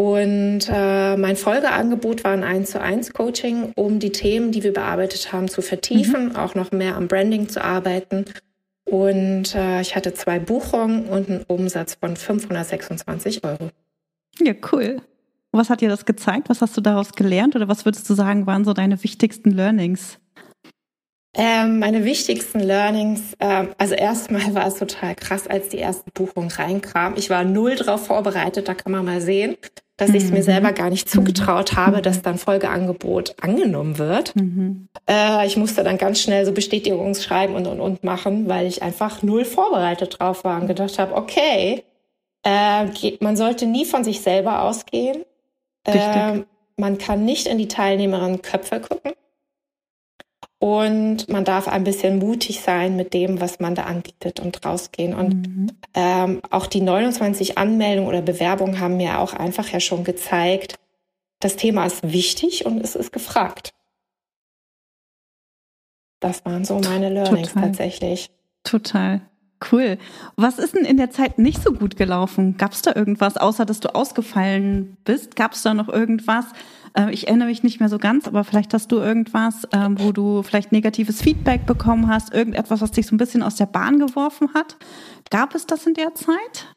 [0.00, 4.72] Und äh, mein Folgeangebot war ein 1 zu 1 Coaching, um die Themen, die wir
[4.72, 6.36] bearbeitet haben, zu vertiefen, mhm.
[6.36, 8.24] auch noch mehr am Branding zu arbeiten.
[8.86, 13.68] Und äh, ich hatte zwei Buchungen und einen Umsatz von 526 Euro.
[14.40, 15.02] Ja, cool.
[15.52, 16.48] Was hat dir das gezeigt?
[16.48, 17.54] Was hast du daraus gelernt?
[17.54, 20.18] Oder was würdest du sagen, waren so deine wichtigsten Learnings?
[21.34, 26.48] Ähm, meine wichtigsten Learnings, ähm, also erstmal war es total krass, als die erste Buchung
[26.48, 27.14] reinkam.
[27.16, 29.56] Ich war null drauf vorbereitet, da kann man mal sehen,
[30.00, 30.14] dass mhm.
[30.14, 32.02] ich es mir selber gar nicht zugetraut habe, mhm.
[32.02, 34.34] dass dann Folgeangebot angenommen wird.
[34.34, 34.88] Mhm.
[35.08, 39.22] Äh, ich musste dann ganz schnell so Bestätigungsschreiben und, und, und machen, weil ich einfach
[39.22, 41.84] null vorbereitet drauf war und gedacht habe, okay,
[42.44, 42.86] äh,
[43.20, 45.22] man sollte nie von sich selber ausgehen.
[45.84, 46.40] Äh,
[46.78, 49.12] man kann nicht in die Teilnehmerinnen Köpfe gucken.
[50.60, 55.14] Und man darf ein bisschen mutig sein mit dem, was man da anbietet und rausgehen.
[55.14, 55.66] Und mhm.
[55.94, 60.78] ähm, auch die 29 Anmeldungen oder Bewerbungen haben mir auch einfach ja schon gezeigt,
[61.40, 63.72] das Thema ist wichtig und es ist gefragt.
[66.20, 67.62] Das waren so meine Learnings Total.
[67.68, 68.30] tatsächlich.
[68.62, 69.22] Total.
[69.70, 69.98] Cool.
[70.36, 72.56] Was ist denn in der Zeit nicht so gut gelaufen?
[72.56, 75.36] Gab es da irgendwas, außer dass du ausgefallen bist?
[75.36, 76.46] Gab es da noch irgendwas,
[76.96, 80.12] äh, ich erinnere mich nicht mehr so ganz, aber vielleicht hast du irgendwas, ähm, wo
[80.12, 83.98] du vielleicht negatives Feedback bekommen hast, irgendetwas, was dich so ein bisschen aus der Bahn
[83.98, 84.76] geworfen hat.
[85.30, 86.74] Gab es das in der Zeit?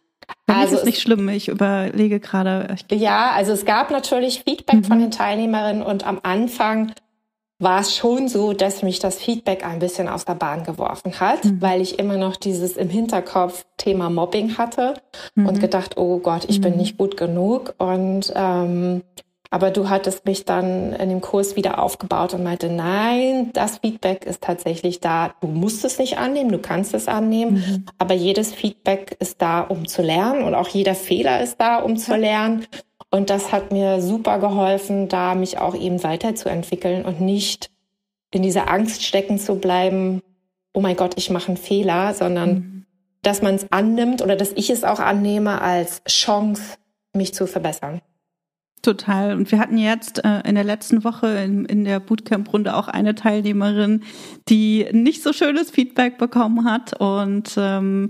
[0.48, 2.76] Für also ist nicht schlimm, ich überlege gerade.
[2.91, 4.84] Ja, also es gab natürlich Feedback mhm.
[4.84, 6.93] von den Teilnehmerinnen und am Anfang
[7.63, 11.45] war es schon so, dass mich das Feedback ein bisschen aus der Bahn geworfen hat,
[11.45, 11.62] mhm.
[11.62, 14.95] weil ich immer noch dieses im Hinterkopf Thema Mobbing hatte
[15.36, 15.47] mhm.
[15.47, 16.80] und gedacht, oh Gott, ich bin mhm.
[16.80, 19.04] nicht gut genug und ähm,
[19.54, 24.26] aber du hattest mich dann in dem Kurs wieder aufgebaut und meinte, nein, das Feedback
[24.26, 25.36] ist tatsächlich da.
[25.41, 27.86] Du musst es nicht annehmen, du kannst es annehmen, mhm.
[27.99, 31.97] aber jedes Feedback ist da, um zu lernen und auch jeder Fehler ist da, um
[31.97, 32.65] zu lernen.
[33.13, 37.69] Und das hat mir super geholfen, da mich auch eben weiterzuentwickeln und nicht
[38.32, 40.23] in dieser Angst stecken zu bleiben,
[40.73, 42.86] oh mein Gott, ich mache einen Fehler, sondern mhm.
[43.21, 46.78] dass man es annimmt oder dass ich es auch annehme als Chance,
[47.13, 48.02] mich zu verbessern.
[48.82, 49.36] Total.
[49.36, 53.13] Und wir hatten jetzt äh, in der letzten Woche in, in der Bootcamp-Runde auch eine
[53.13, 54.02] Teilnehmerin,
[54.49, 58.10] die nicht so schönes Feedback bekommen hat und ähm,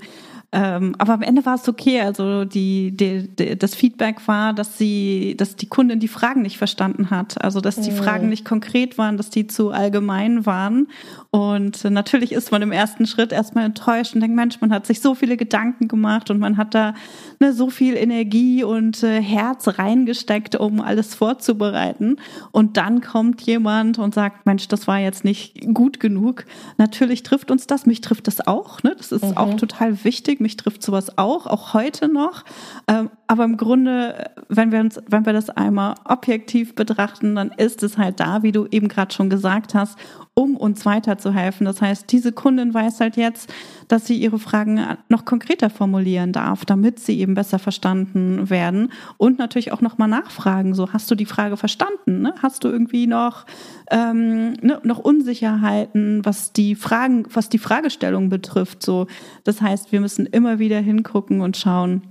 [0.55, 2.01] ähm, aber am Ende war es okay.
[2.01, 6.59] Also die, die, die, das Feedback war, dass sie, dass die Kundin die Fragen nicht
[6.59, 7.43] verstanden hat.
[7.43, 7.95] Also dass die mhm.
[7.95, 10.89] Fragen nicht konkret waren, dass die zu allgemein waren.
[11.31, 15.01] Und natürlich ist man im ersten Schritt erstmal enttäuscht und denkt, Mensch, man hat sich
[15.01, 16.93] so viele Gedanken gemacht und man hat da
[17.43, 22.17] ne, so viel Energie und äh, Herz reingesteckt, um alles vorzubereiten.
[22.51, 26.45] Und dann kommt jemand und sagt, Mensch, das war jetzt nicht gut genug.
[26.77, 28.81] Natürlich trifft uns das, mich trifft das auch.
[28.83, 28.95] Ne?
[28.97, 29.37] Das ist mhm.
[29.37, 30.39] auch total wichtig.
[30.39, 32.45] Mich trifft sowas auch, auch heute noch.
[32.87, 37.83] Ähm, aber im Grunde, wenn wir uns, wenn wir das einmal objektiv betrachten, dann ist
[37.83, 39.97] es halt da, wie du eben gerade schon gesagt hast,
[40.35, 41.65] um uns weiterzuhelfen.
[41.65, 43.53] Das heißt, diese Kundin weiß halt jetzt,
[43.87, 44.79] dass sie ihre Fragen
[45.09, 50.73] noch konkreter formulieren darf, damit sie eben besser verstanden werden und natürlich auch nochmal nachfragen.
[50.73, 52.21] So, hast du die Frage verstanden?
[52.21, 52.33] Ne?
[52.41, 53.45] Hast du irgendwie noch,
[53.91, 58.83] ähm, ne, noch Unsicherheiten, was die Fragen, was die Fragestellung betrifft?
[58.83, 59.07] So,
[59.43, 62.03] das heißt, wir müssen immer wieder hingucken und schauen,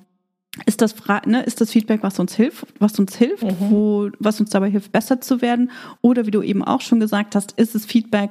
[0.66, 0.94] ist das,
[1.26, 3.56] ne, ist das Feedback, was uns hilft, was uns hilft, mhm.
[3.58, 5.70] wo, was uns dabei hilft, besser zu werden?
[6.02, 8.30] Oder wie du eben auch schon gesagt hast, ist es Feedback,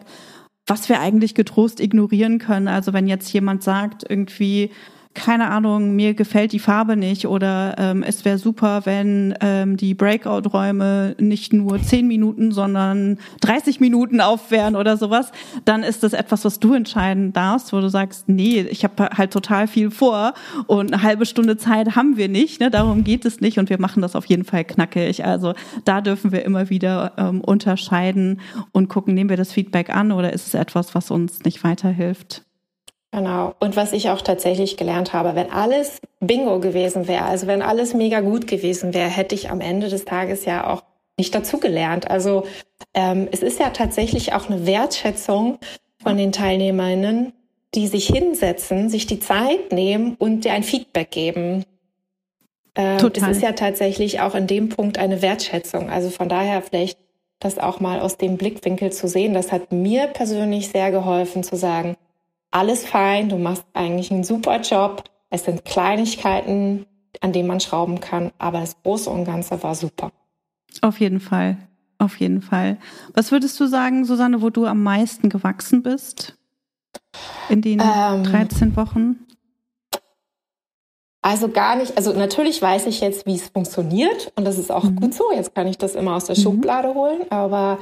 [0.68, 2.68] was wir eigentlich getrost ignorieren können?
[2.68, 4.70] Also wenn jetzt jemand sagt, irgendwie,
[5.14, 9.94] keine Ahnung, mir gefällt die Farbe nicht oder ähm, es wäre super, wenn ähm, die
[9.94, 15.32] Breakout-Räume nicht nur zehn Minuten, sondern 30 Minuten auf oder sowas,
[15.64, 19.32] dann ist das etwas, was du entscheiden darfst, wo du sagst, nee, ich habe halt
[19.32, 20.34] total viel vor
[20.68, 22.70] und eine halbe Stunde Zeit haben wir nicht, ne?
[22.70, 25.24] darum geht es nicht und wir machen das auf jeden Fall knackig.
[25.24, 25.54] Also
[25.86, 30.34] da dürfen wir immer wieder ähm, unterscheiden und gucken, nehmen wir das Feedback an oder
[30.34, 32.44] ist es etwas, was uns nicht weiterhilft.
[33.12, 33.56] Genau.
[33.60, 37.94] Und was ich auch tatsächlich gelernt habe, wenn alles Bingo gewesen wäre, also wenn alles
[37.94, 40.84] mega gut gewesen wäre, hätte ich am Ende des Tages ja auch
[41.18, 42.10] nicht dazugelernt.
[42.10, 42.46] Also
[42.94, 45.60] ähm, es ist ja tatsächlich auch eine Wertschätzung
[46.02, 47.34] von den Teilnehmerinnen,
[47.76, 51.66] die sich hinsetzen, sich die Zeit nehmen und dir ein Feedback geben.
[52.76, 53.30] Ähm, Total.
[53.30, 55.90] Es ist ja tatsächlich auch in dem Punkt eine Wertschätzung.
[55.90, 56.98] Also von daher vielleicht
[57.40, 59.34] das auch mal aus dem Blickwinkel zu sehen.
[59.34, 61.96] Das hat mir persönlich sehr geholfen zu sagen,
[62.52, 65.06] alles fein, du machst eigentlich einen super Job.
[65.30, 66.86] Es sind Kleinigkeiten,
[67.22, 70.12] an denen man schrauben kann, aber das Große und Ganze war super.
[70.82, 71.58] Auf jeden Fall,
[71.98, 72.78] auf jeden Fall.
[73.14, 76.38] Was würdest du sagen, Susanne, wo du am meisten gewachsen bist
[77.50, 79.26] in den ähm, 13 Wochen?
[81.24, 84.84] Also gar nicht, also natürlich weiß ich jetzt, wie es funktioniert und das ist auch
[84.84, 84.96] mhm.
[84.96, 85.32] gut so.
[85.32, 86.42] Jetzt kann ich das immer aus der mhm.
[86.42, 87.78] Schublade holen, aber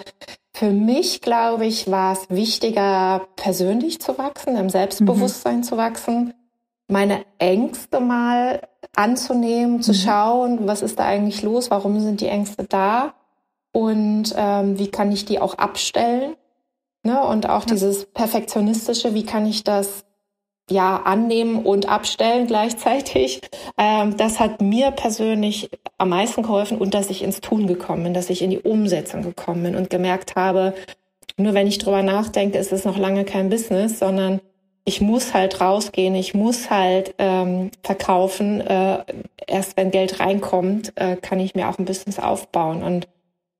[0.53, 5.63] für mich, glaube ich, war es wichtiger, persönlich zu wachsen, im Selbstbewusstsein mhm.
[5.63, 6.33] zu wachsen,
[6.89, 9.81] meine Ängste mal anzunehmen, mhm.
[9.83, 13.13] zu schauen, was ist da eigentlich los, warum sind die Ängste da
[13.71, 16.35] und ähm, wie kann ich die auch abstellen.
[17.03, 17.23] Ne?
[17.23, 17.67] Und auch ja.
[17.67, 20.03] dieses Perfektionistische, wie kann ich das
[20.69, 23.41] ja annehmen und abstellen gleichzeitig.
[23.77, 28.13] Ähm, das hat mir persönlich am meisten geholfen und dass ich ins Tun gekommen bin,
[28.13, 30.73] dass ich in die Umsetzung gekommen bin und gemerkt habe,
[31.37, 34.41] nur wenn ich drüber nachdenke, ist es noch lange kein Business, sondern
[34.83, 38.59] ich muss halt rausgehen, ich muss halt ähm, verkaufen.
[38.61, 39.03] Äh,
[39.47, 42.83] erst wenn Geld reinkommt, äh, kann ich mir auch ein Business aufbauen.
[42.83, 43.07] Und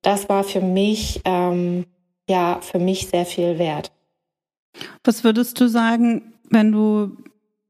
[0.01, 1.85] das war für mich, ähm,
[2.27, 3.91] ja, für mich sehr viel wert.
[5.03, 7.12] Was würdest du sagen, wenn du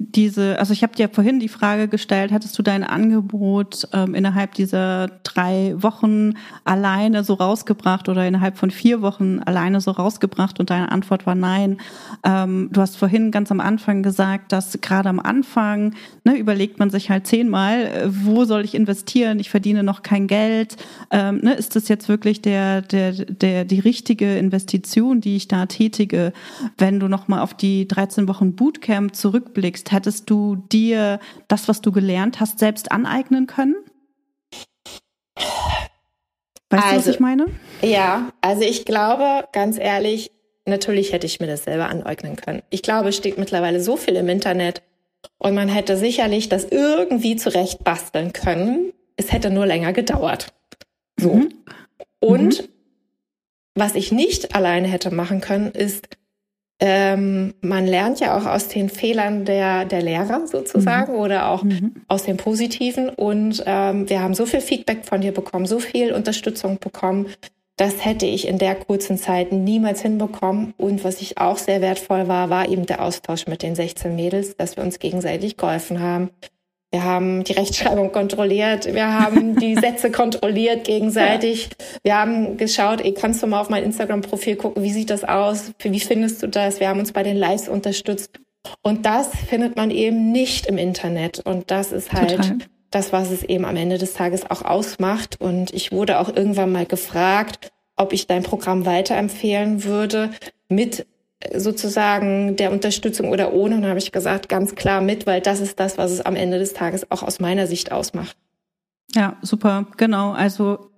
[0.01, 4.53] diese, also ich habe dir vorhin die Frage gestellt, hattest du dein Angebot ähm, innerhalb
[4.53, 10.57] dieser drei Wochen alleine so rausgebracht oder innerhalb von vier Wochen alleine so rausgebracht?
[10.61, 11.81] Und deine Antwort war nein.
[12.23, 16.89] Ähm, du hast vorhin ganz am Anfang gesagt, dass gerade am Anfang ne, überlegt man
[16.89, 19.37] sich halt zehnmal, äh, wo soll ich investieren?
[19.39, 20.77] Ich verdiene noch kein Geld.
[21.11, 25.65] Ähm, ne, ist das jetzt wirklich der, der, der, die richtige Investition, die ich da
[25.65, 26.31] tätige?
[26.77, 31.91] Wenn du nochmal auf die 13 Wochen Bootcamp zurückblickst, hättest du dir das, was du
[31.91, 33.75] gelernt hast, selbst aneignen können?
[36.69, 37.45] Weißt also, du, was also, ich meine?
[37.81, 40.31] Ja, also ich glaube, ganz ehrlich,
[40.65, 42.61] natürlich hätte ich mir das selber aneignen können.
[42.69, 44.83] Ich glaube, es steht mittlerweile so viel im Internet
[45.37, 48.93] und man hätte sicherlich das irgendwie zurecht basteln können.
[49.17, 50.53] Es hätte nur länger gedauert.
[51.19, 51.33] So.
[51.33, 51.53] Mhm.
[52.19, 52.67] Und mhm.
[53.75, 56.07] was ich nicht alleine hätte machen können, ist
[56.81, 61.19] ähm, man lernt ja auch aus den Fehlern der, der Lehrer sozusagen mhm.
[61.19, 61.95] oder auch mhm.
[62.07, 63.09] aus den positiven.
[63.09, 67.27] Und ähm, wir haben so viel Feedback von dir bekommen, so viel Unterstützung bekommen.
[67.75, 70.73] Das hätte ich in der kurzen Zeit niemals hinbekommen.
[70.77, 74.55] Und was ich auch sehr wertvoll war, war eben der Austausch mit den 16 Mädels,
[74.55, 76.29] dass wir uns gegenseitig geholfen haben,
[76.91, 78.91] wir haben die Rechtschreibung kontrolliert.
[78.91, 81.69] Wir haben die Sätze kontrolliert gegenseitig.
[82.03, 85.71] Wir haben geschaut, ey, kannst du mal auf mein Instagram-Profil gucken, wie sieht das aus?
[85.79, 86.79] Wie findest du das?
[86.79, 88.39] Wir haben uns bei den Lives unterstützt.
[88.81, 91.39] Und das findet man eben nicht im Internet.
[91.39, 92.57] Und das ist halt Total.
[92.89, 95.39] das, was es eben am Ende des Tages auch ausmacht.
[95.39, 100.31] Und ich wurde auch irgendwann mal gefragt, ob ich dein Programm weiterempfehlen würde
[100.69, 101.05] mit
[101.55, 103.75] sozusagen der Unterstützung oder ohne?
[103.75, 106.59] Und habe ich gesagt, ganz klar mit, weil das ist das, was es am Ende
[106.59, 108.35] des Tages auch aus meiner Sicht ausmacht.
[109.15, 110.31] Ja, super, genau.
[110.31, 110.89] Also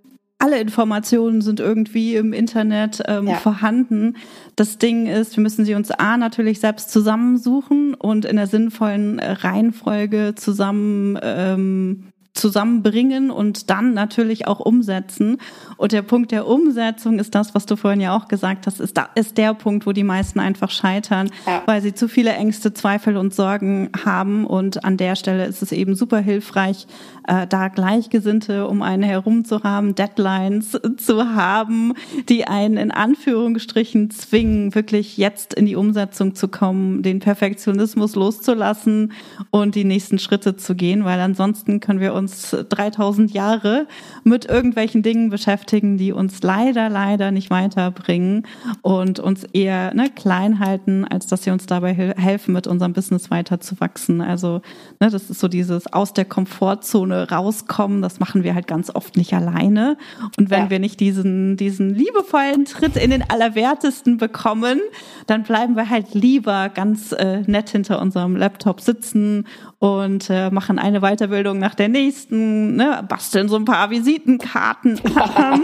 [0.42, 3.36] alle Informationen sind irgendwie im Internet ähm, ja.
[3.36, 4.18] vorhanden.
[4.56, 9.20] Das Ding ist, wir müssen sie uns A natürlich selbst zusammensuchen und in der sinnvollen
[9.20, 15.38] Reihenfolge zusammen ähm, zusammenbringen und dann natürlich auch umsetzen.
[15.78, 18.98] Und der Punkt der Umsetzung ist das, was du vorhin ja auch gesagt hast, ist,
[18.98, 21.64] da, ist der Punkt, wo die meisten einfach scheitern, ja.
[21.66, 24.48] weil sie zu viele Ängste, Zweifel und Sorgen haben.
[24.48, 26.88] Und an der Stelle ist es eben super hilfreich,
[27.28, 31.94] äh, da Gleichgesinnte um einen herum zu haben, Deadlines zu haben,
[32.30, 39.12] die einen in Anführungsstrichen zwingen, wirklich jetzt in die Umsetzung zu kommen, den Perfektionismus loszulassen
[39.50, 43.88] und die nächsten Schritte zu gehen, weil ansonsten können wir uns 3000 Jahre
[44.24, 48.48] mit irgendwelchen Dingen beschäftigen, die uns leider, leider nicht weiterbringen
[48.82, 53.32] und uns eher ne, klein halten, als dass sie uns dabei helfen, mit unserem Business
[53.32, 54.22] weiter zu wachsen.
[54.22, 54.62] Also
[55.00, 59.18] ne, das ist so dieses aus der Komfortzone rauskommen, das machen wir halt ganz oft
[59.18, 59.98] nicht alleine.
[60.38, 60.70] Und wenn ja.
[60.70, 64.80] wir nicht diesen, diesen liebevollen Tritt in den Allerwertesten bekommen,
[65.28, 69.46] dann bleiben wir halt lieber ganz äh, nett hinter unserem Laptop sitzen
[69.82, 75.64] und äh, machen eine Weiterbildung nach der nächsten, ne, basteln so ein paar Visitenkarten an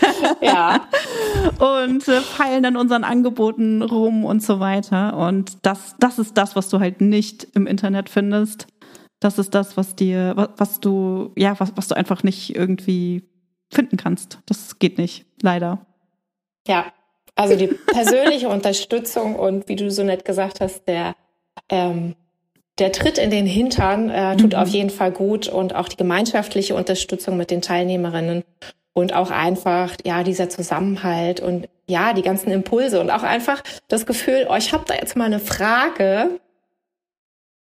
[0.40, 0.88] ja.
[1.58, 5.18] und äh, feilen dann unseren Angeboten rum und so weiter.
[5.18, 8.68] Und das, das ist das, was du halt nicht im Internet findest.
[9.20, 13.28] Das ist das, was dir, was, was du, ja, was, was du einfach nicht irgendwie
[13.70, 14.38] finden kannst.
[14.46, 15.84] Das geht nicht, leider.
[16.66, 16.86] Ja,
[17.34, 21.14] also die persönliche Unterstützung und wie du so nett gesagt hast, der
[21.68, 22.14] ähm,
[22.78, 24.58] der Tritt in den Hintern äh, tut mhm.
[24.58, 28.44] auf jeden Fall gut und auch die gemeinschaftliche Unterstützung mit den Teilnehmerinnen
[28.92, 34.06] und auch einfach, ja, dieser Zusammenhalt und ja, die ganzen Impulse und auch einfach das
[34.06, 36.40] Gefühl, oh, ich habe da jetzt mal eine Frage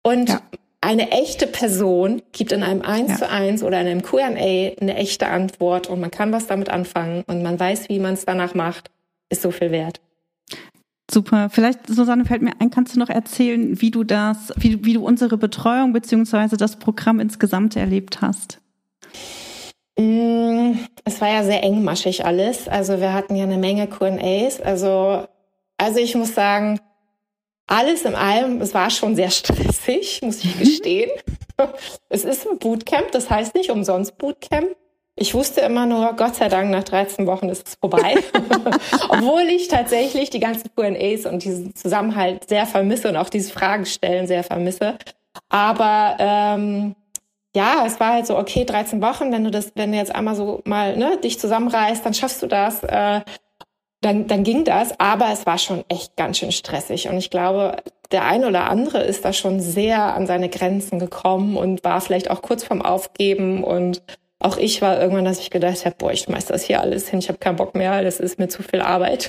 [0.02, 0.40] und ja.
[0.80, 3.16] eine echte Person gibt in einem Eins ja.
[3.16, 7.24] zu eins oder in einem Q&A eine echte Antwort und man kann was damit anfangen
[7.26, 8.90] und man weiß, wie man es danach macht,
[9.28, 10.00] ist so viel wert.
[11.10, 11.48] Super.
[11.50, 15.06] Vielleicht, Susanne, fällt mir ein, kannst du noch erzählen, wie du das, wie, wie du
[15.06, 18.60] unsere Betreuung beziehungsweise das Programm insgesamt erlebt hast?
[19.98, 22.68] Mm, es war ja sehr engmaschig alles.
[22.68, 24.60] Also wir hatten ja eine Menge Q&As.
[24.60, 25.26] Also,
[25.78, 26.78] also ich muss sagen,
[27.66, 30.58] alles in allem, es war schon sehr stressig, muss ich mhm.
[30.58, 31.10] gestehen.
[32.10, 34.76] es ist ein Bootcamp, das heißt nicht umsonst Bootcamp.
[35.20, 38.14] Ich wusste immer nur, Gott sei Dank, nach 13 Wochen ist es vorbei.
[39.08, 43.84] Obwohl ich tatsächlich die ganzen Q&As und diesen Zusammenhalt sehr vermisse und auch diese Fragen
[43.84, 44.96] stellen sehr vermisse.
[45.48, 46.94] Aber ähm,
[47.54, 50.36] ja, es war halt so, okay, 13 Wochen, wenn du das, wenn du jetzt einmal
[50.36, 52.84] so mal ne, dich zusammenreißt, dann schaffst du das.
[52.84, 53.22] Äh,
[54.00, 57.08] dann, dann ging das, aber es war schon echt ganz schön stressig.
[57.08, 57.78] Und ich glaube,
[58.12, 62.30] der ein oder andere ist da schon sehr an seine Grenzen gekommen und war vielleicht
[62.30, 64.02] auch kurz vorm Aufgeben und
[64.40, 67.18] auch ich war irgendwann, dass ich gedacht habe, boah, ich schmeiß das hier alles hin,
[67.18, 69.28] ich habe keinen Bock mehr, das ist mir zu viel Arbeit.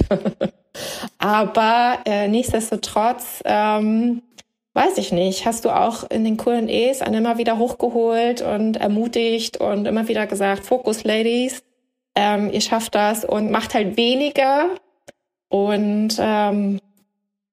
[1.17, 4.21] Aber äh, nichtsdestotrotz, ähm,
[4.73, 9.57] weiß ich nicht, hast du auch in den Q&As einen immer wieder hochgeholt und ermutigt
[9.57, 11.63] und immer wieder gesagt, Fokus Ladies,
[12.15, 14.67] ähm, ihr schafft das und macht halt weniger
[15.49, 16.79] und ähm,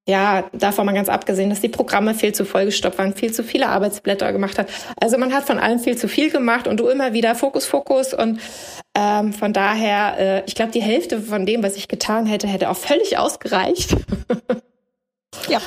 [0.08, 3.68] ja, davon mal ganz abgesehen, dass die Programme viel zu vollgestopft waren, viel zu viele
[3.68, 4.68] Arbeitsblätter gemacht hat.
[5.00, 8.14] Also man hat von allem viel zu viel gemacht und du immer wieder Fokus, Fokus
[8.14, 8.40] und
[8.94, 12.70] ähm, von daher, äh, ich glaube, die Hälfte von dem, was ich getan hätte, hätte
[12.70, 13.96] auch völlig ausgereicht.
[15.48, 15.60] ja.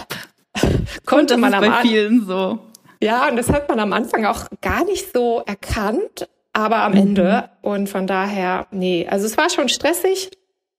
[1.06, 2.60] Konnte man am bei vielen so.
[3.04, 6.98] Ja, und das hat man am Anfang auch gar nicht so erkannt, aber am mhm.
[6.98, 10.32] Ende und von daher, nee, also es war schon stressig,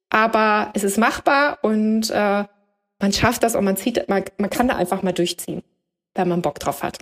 [0.09, 2.44] aber es ist machbar und äh,
[3.01, 5.63] man schafft das und man zieht, man, man kann da einfach mal durchziehen,
[6.15, 6.99] wenn man Bock drauf hat.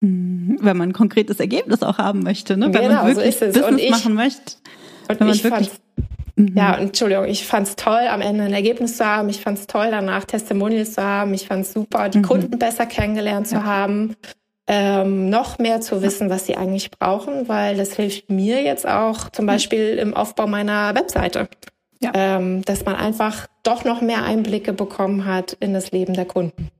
[0.00, 0.58] Mhm.
[0.60, 2.66] Wenn man ein konkretes Ergebnis auch haben möchte, ne?
[2.74, 4.54] Wenn genau, man wirklich so Business ich, machen möchte.
[5.08, 5.70] Und wenn man ich wirklich
[6.36, 6.54] Mhm.
[6.56, 9.28] Ja, Entschuldigung, ich fand's toll, am Ende ein Ergebnis zu haben.
[9.28, 11.34] Ich fand's toll, danach Testimonials zu haben.
[11.34, 12.22] Ich fand's super, die mhm.
[12.22, 13.58] Kunden besser kennengelernt ja.
[13.58, 14.16] zu haben.
[14.68, 19.28] Ähm, noch mehr zu wissen, was sie eigentlich brauchen, weil das hilft mir jetzt auch
[19.30, 19.44] zum.
[19.44, 21.48] Beispiel im Aufbau meiner Webseite.
[22.02, 22.10] Ja.
[22.14, 26.70] Ähm, dass man einfach doch noch mehr Einblicke bekommen hat in das Leben der Kunden.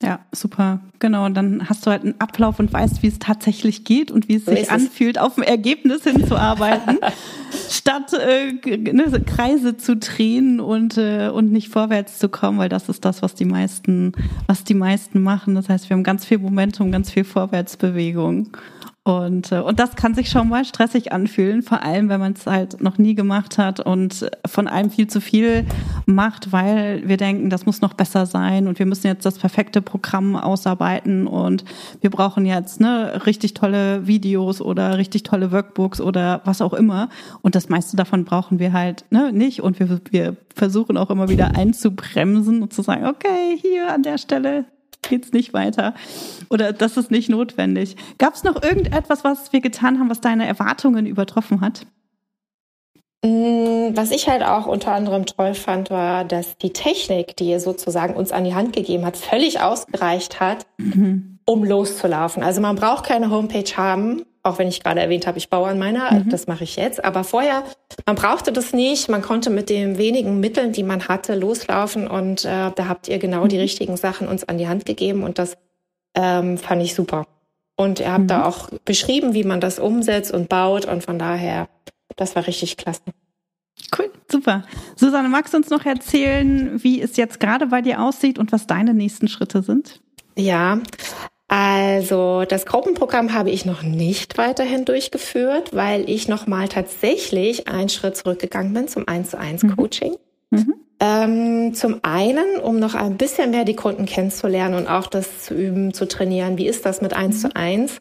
[0.00, 0.78] Ja, super.
[1.00, 1.24] Genau.
[1.26, 4.36] Und dann hast du halt einen Ablauf und weißt, wie es tatsächlich geht und wie
[4.36, 6.98] es sich anfühlt, auf ein Ergebnis hinzuarbeiten,
[7.68, 8.52] statt äh,
[8.92, 13.22] ne, Kreise zu drehen und, äh, und nicht vorwärts zu kommen, weil das ist das,
[13.22, 14.12] was die meisten,
[14.46, 15.56] was die meisten machen.
[15.56, 18.56] Das heißt, wir haben ganz viel Momentum, ganz viel Vorwärtsbewegung.
[19.08, 22.44] Und, äh, und das kann sich schon mal stressig anfühlen, vor allem wenn man es
[22.44, 25.64] halt noch nie gemacht hat und von allem viel zu viel
[26.04, 29.80] macht, weil wir denken, das muss noch besser sein und wir müssen jetzt das perfekte
[29.80, 31.64] Programm ausarbeiten und
[32.02, 37.08] wir brauchen jetzt ne, richtig tolle Videos oder richtig tolle Workbooks oder was auch immer.
[37.40, 39.62] Und das meiste davon brauchen wir halt ne, nicht.
[39.62, 44.18] Und wir, wir versuchen auch immer wieder einzubremsen und zu sagen, okay, hier an der
[44.18, 44.66] Stelle
[45.02, 45.94] geht's nicht weiter
[46.50, 47.96] oder das ist nicht notwendig.
[48.18, 51.86] Gab es noch irgendetwas, was wir getan haben, was deine Erwartungen übertroffen hat?
[53.24, 57.60] Mm, was ich halt auch unter anderem toll fand, war, dass die Technik, die ihr
[57.60, 61.40] sozusagen uns an die Hand gegeben hat, völlig ausgereicht hat, mhm.
[61.44, 62.44] um loszulaufen.
[62.44, 65.78] Also man braucht keine Homepage haben, auch wenn ich gerade erwähnt habe, ich baue an
[65.78, 66.30] meiner, mhm.
[66.30, 67.04] das mache ich jetzt.
[67.04, 67.64] Aber vorher,
[68.06, 69.08] man brauchte das nicht.
[69.08, 72.08] Man konnte mit den wenigen Mitteln, die man hatte, loslaufen.
[72.08, 73.48] Und äh, da habt ihr genau mhm.
[73.48, 75.22] die richtigen Sachen uns an die Hand gegeben.
[75.22, 75.56] Und das
[76.14, 77.26] ähm, fand ich super.
[77.76, 78.28] Und ihr habt mhm.
[78.28, 80.84] da auch beschrieben, wie man das umsetzt und baut.
[80.84, 81.68] Und von daher,
[82.16, 83.02] das war richtig klasse.
[83.96, 84.64] Cool, super.
[84.96, 88.66] Susanne, magst du uns noch erzählen, wie es jetzt gerade bei dir aussieht und was
[88.66, 90.00] deine nächsten Schritte sind?
[90.36, 90.80] Ja,
[91.48, 98.16] also das Gruppenprogramm habe ich noch nicht weiterhin durchgeführt, weil ich nochmal tatsächlich einen Schritt
[98.16, 100.16] zurückgegangen bin zum 1 zu 1 Coaching.
[100.50, 100.58] Mhm.
[100.58, 100.74] mhm.
[101.00, 105.54] Ähm, zum einen, um noch ein bisschen mehr die Kunden kennenzulernen und auch das zu
[105.54, 106.58] üben, zu trainieren.
[106.58, 108.00] Wie ist das mit 1 zu 1?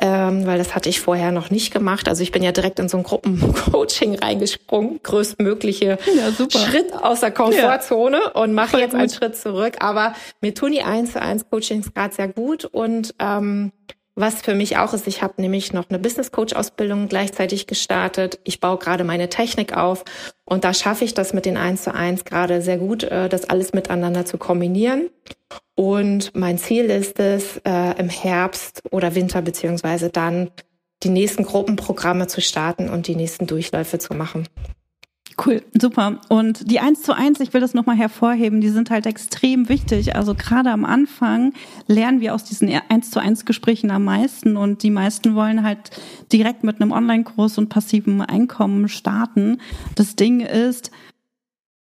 [0.00, 2.08] Ähm, weil das hatte ich vorher noch nicht gemacht.
[2.08, 7.32] Also ich bin ja direkt in so ein Gruppencoaching reingesprungen, größtmögliche ja, Schritt aus der
[7.32, 8.40] Komfortzone ja.
[8.40, 9.00] und mache jetzt gut.
[9.00, 9.76] einen Schritt zurück.
[9.80, 13.72] Aber mir tun die 1 zu 1 Coachings gerade sehr gut und ähm,
[14.20, 18.40] was für mich auch ist, ich habe nämlich noch eine Business Coach Ausbildung gleichzeitig gestartet.
[18.42, 20.04] Ich baue gerade meine Technik auf
[20.44, 23.48] und da schaffe ich das mit den 1 zu 1 gerade sehr gut, äh, das
[23.48, 25.08] alles miteinander zu kombinieren.
[25.76, 30.50] Und mein Ziel ist es, äh, im Herbst oder Winter beziehungsweise dann
[31.04, 34.48] die nächsten Gruppenprogramme zu starten und die nächsten Durchläufe zu machen.
[35.44, 36.18] Cool, super.
[36.28, 40.16] Und die eins zu eins, ich will das nochmal hervorheben, die sind halt extrem wichtig.
[40.16, 41.52] Also gerade am Anfang
[41.86, 45.90] lernen wir aus diesen eins zu eins Gesprächen am meisten und die meisten wollen halt
[46.32, 49.58] direkt mit einem Online-Kurs und passivem Einkommen starten.
[49.94, 50.90] Das Ding ist,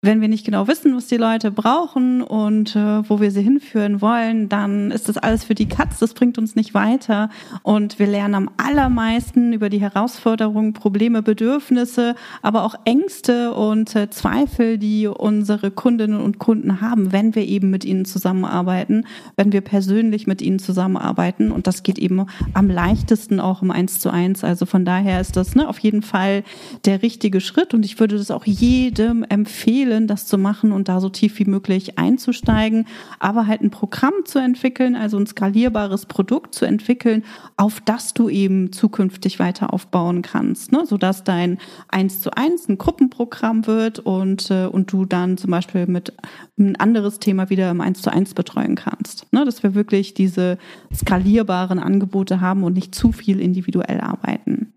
[0.07, 3.99] wenn wir nicht genau wissen, was die Leute brauchen und äh, wo wir sie hinführen
[3.99, 7.29] wollen, dann ist das alles für die Katz, das bringt uns nicht weiter.
[7.61, 14.09] Und wir lernen am allermeisten über die Herausforderungen, Probleme, Bedürfnisse, aber auch Ängste und äh,
[14.09, 19.05] Zweifel, die unsere Kundinnen und Kunden haben, wenn wir eben mit ihnen zusammenarbeiten,
[19.35, 21.51] wenn wir persönlich mit ihnen zusammenarbeiten.
[21.51, 24.45] Und das geht eben am leichtesten auch im Eins zu eins.
[24.45, 26.45] Also von daher ist das ne, auf jeden Fall
[26.85, 27.73] der richtige Schritt.
[27.73, 31.39] Und ich würde das auch jedem empfehlen, empfehlen, das zu machen und da so tief
[31.39, 32.85] wie möglich einzusteigen,
[33.19, 37.23] aber halt ein Programm zu entwickeln, also ein skalierbares Produkt zu entwickeln,
[37.57, 40.85] auf das du eben zukünftig weiter aufbauen kannst, ne?
[40.85, 41.57] sodass dein
[41.89, 46.13] eins zu eins ein Gruppenprogramm wird und, äh, und du dann zum Beispiel mit
[46.57, 49.31] ein anderes Thema wieder im eins zu eins betreuen kannst.
[49.33, 49.45] Ne?
[49.45, 50.57] Dass wir wirklich diese
[50.93, 54.73] skalierbaren Angebote haben und nicht zu viel individuell arbeiten.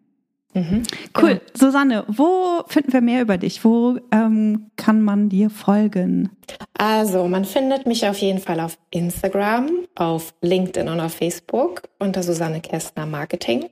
[0.53, 0.82] Mhm,
[1.20, 1.28] cool.
[1.28, 1.40] Genau.
[1.55, 3.64] Susanne, wo finden wir mehr über dich?
[3.64, 6.30] Wo ähm, kann man dir folgen?
[6.76, 12.22] Also, man findet mich auf jeden Fall auf Instagram, auf LinkedIn und auf Facebook unter
[12.22, 13.66] Susanne Kästner Marketing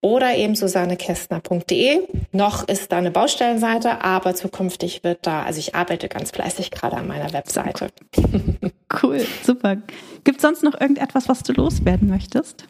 [0.00, 2.00] oder eben susannekästner.de.
[2.32, 6.96] Noch ist da eine Baustellenseite, aber zukünftig wird da, also ich arbeite ganz fleißig gerade
[6.96, 7.88] an meiner Webseite.
[9.02, 9.76] Cool, super.
[10.24, 12.66] Gibt es sonst noch irgendetwas, was du loswerden möchtest?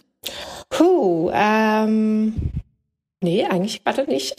[0.69, 2.35] Puh, ähm,
[3.21, 4.37] Nee, eigentlich gerade nicht.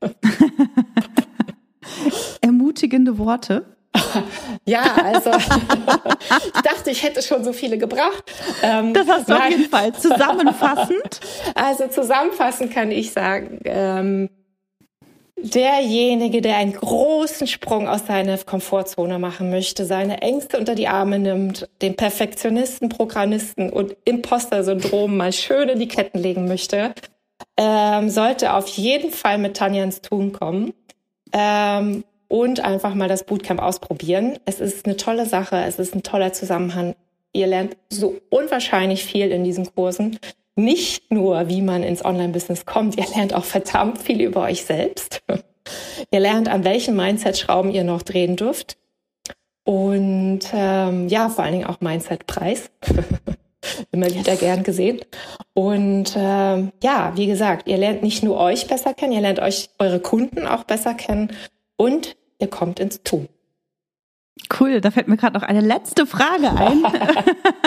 [2.40, 3.76] Ermutigende Worte.
[4.64, 5.30] Ja, also
[6.54, 8.24] ich dachte, ich hätte schon so viele gebracht.
[8.62, 9.94] Ähm, das hast du auf jeden Fall.
[9.94, 11.20] Zusammenfassend.
[11.54, 14.28] Also zusammenfassend kann ich sagen, ähm,
[15.36, 21.20] derjenige, der einen großen Sprung aus seiner Komfortzone machen möchte, seine Ängste unter die Arme
[21.20, 26.92] nimmt, den Perfektionisten, Programmisten und Imposter-Syndrom mal schön in die Ketten legen möchte,
[27.56, 30.74] ähm, sollte auf jeden Fall mit Tanja ins Tun kommen
[31.32, 34.38] ähm, und einfach mal das Bootcamp ausprobieren.
[34.44, 36.94] Es ist eine tolle Sache, es ist ein toller Zusammenhang.
[37.32, 40.18] Ihr lernt so unwahrscheinlich viel in diesen Kursen.
[40.56, 45.22] Nicht nur, wie man ins Online-Business kommt, ihr lernt auch verdammt viel über euch selbst.
[46.10, 48.78] ihr lernt, an welchen Mindset-Schrauben ihr noch drehen dürft.
[49.64, 52.70] Und ähm, ja, vor allen Dingen auch Mindset-Preis.
[53.92, 55.00] immer wieder gern gesehen.
[55.54, 59.70] Und äh, ja, wie gesagt, ihr lernt nicht nur euch besser kennen, ihr lernt euch
[59.78, 61.32] eure Kunden auch besser kennen
[61.76, 63.28] und ihr kommt ins Tun.
[64.60, 66.82] Cool, da fällt mir gerade noch eine letzte Frage ein.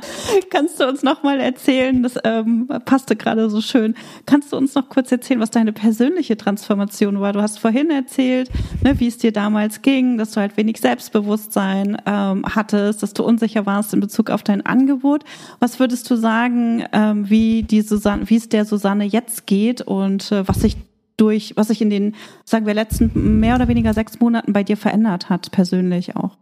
[0.50, 3.94] Kannst du uns noch mal erzählen, das ähm, passte gerade so schön.
[4.26, 7.32] Kannst du uns noch kurz erzählen, was deine persönliche Transformation war?
[7.32, 8.50] Du hast vorhin erzählt,
[8.82, 13.24] ne, wie es dir damals ging, dass du halt wenig Selbstbewusstsein ähm, hattest, dass du
[13.24, 15.24] unsicher warst in Bezug auf dein Angebot.
[15.60, 20.32] Was würdest du sagen, ähm, wie die Susanne, wie es der Susanne jetzt geht und
[20.32, 20.76] äh, was sich
[21.18, 22.14] durch, was sich in den,
[22.44, 26.38] sagen wir, letzten mehr oder weniger sechs Monaten bei dir verändert hat, persönlich auch?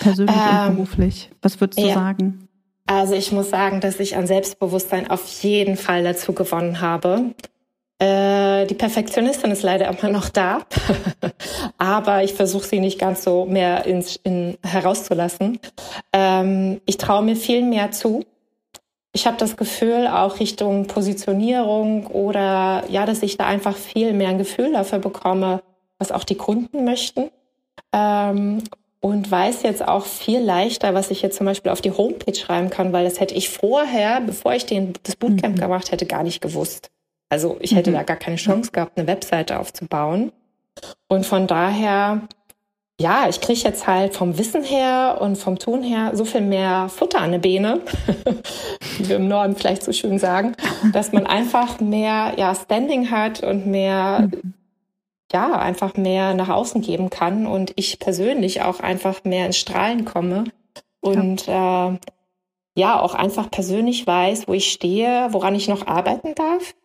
[0.00, 1.30] Persönlich ähm, und beruflich.
[1.42, 1.94] Was würdest du ja.
[1.94, 2.48] sagen?
[2.86, 7.34] Also ich muss sagen, dass ich an Selbstbewusstsein auf jeden Fall dazu gewonnen habe.
[8.00, 10.60] Äh, die Perfektionistin ist leider immer noch da,
[11.78, 15.58] aber ich versuche sie nicht ganz so mehr ins, in, herauszulassen.
[16.12, 18.24] Ähm, ich traue mir viel mehr zu
[19.12, 24.28] ich habe das Gefühl, auch Richtung Positionierung oder ja, dass ich da einfach viel mehr
[24.28, 25.62] ein Gefühl dafür bekomme,
[25.98, 27.30] was auch die Kunden möchten.
[27.92, 28.62] Ähm,
[29.00, 32.68] und weiß jetzt auch viel leichter, was ich jetzt zum Beispiel auf die Homepage schreiben
[32.68, 35.60] kann, weil das hätte ich vorher, bevor ich den, das Bootcamp mhm.
[35.60, 36.90] gemacht hätte, gar nicht gewusst.
[37.28, 37.94] Also ich hätte mhm.
[37.94, 40.32] da gar keine Chance gehabt, eine Webseite aufzubauen.
[41.08, 42.22] Und von daher
[43.00, 46.88] ja, ich kriege jetzt halt vom Wissen her und vom Tun her so viel mehr
[46.88, 47.80] Futter an der Beine,
[48.98, 50.56] wie wir im Norden vielleicht so schön sagen,
[50.92, 54.54] dass man einfach mehr ja, Standing hat und mehr, mhm.
[55.32, 60.04] ja, einfach mehr nach außen geben kann und ich persönlich auch einfach mehr ins Strahlen
[60.04, 60.44] komme
[61.00, 61.90] und ja.
[61.90, 61.98] Äh,
[62.74, 66.76] ja, auch einfach persönlich weiß, wo ich stehe, woran ich noch arbeiten darf.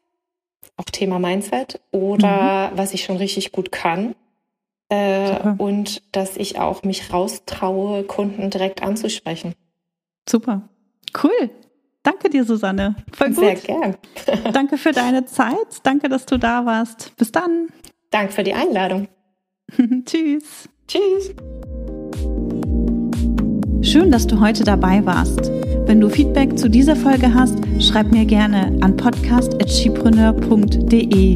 [0.76, 2.78] Auch Thema Mindset oder mhm.
[2.78, 4.16] was ich schon richtig gut kann
[4.90, 9.54] äh, und dass ich auch mich raustraue, Kunden direkt anzusprechen.
[10.28, 10.70] Super.
[11.22, 11.50] Cool.
[12.04, 12.96] Danke dir, Susanne.
[13.14, 13.38] Voll gut.
[13.38, 13.96] Sehr gern.
[14.54, 15.80] Danke für deine Zeit.
[15.84, 17.16] Danke, dass du da warst.
[17.18, 17.68] Bis dann.
[18.12, 19.08] Danke für die Einladung.
[20.06, 20.70] Tschüss.
[20.88, 21.34] Tschüss.
[23.82, 25.52] Schön, dass du heute dabei warst.
[25.86, 31.36] Wenn du Feedback zu dieser Folge hast, schreib mir gerne an podcast.chipreneur.de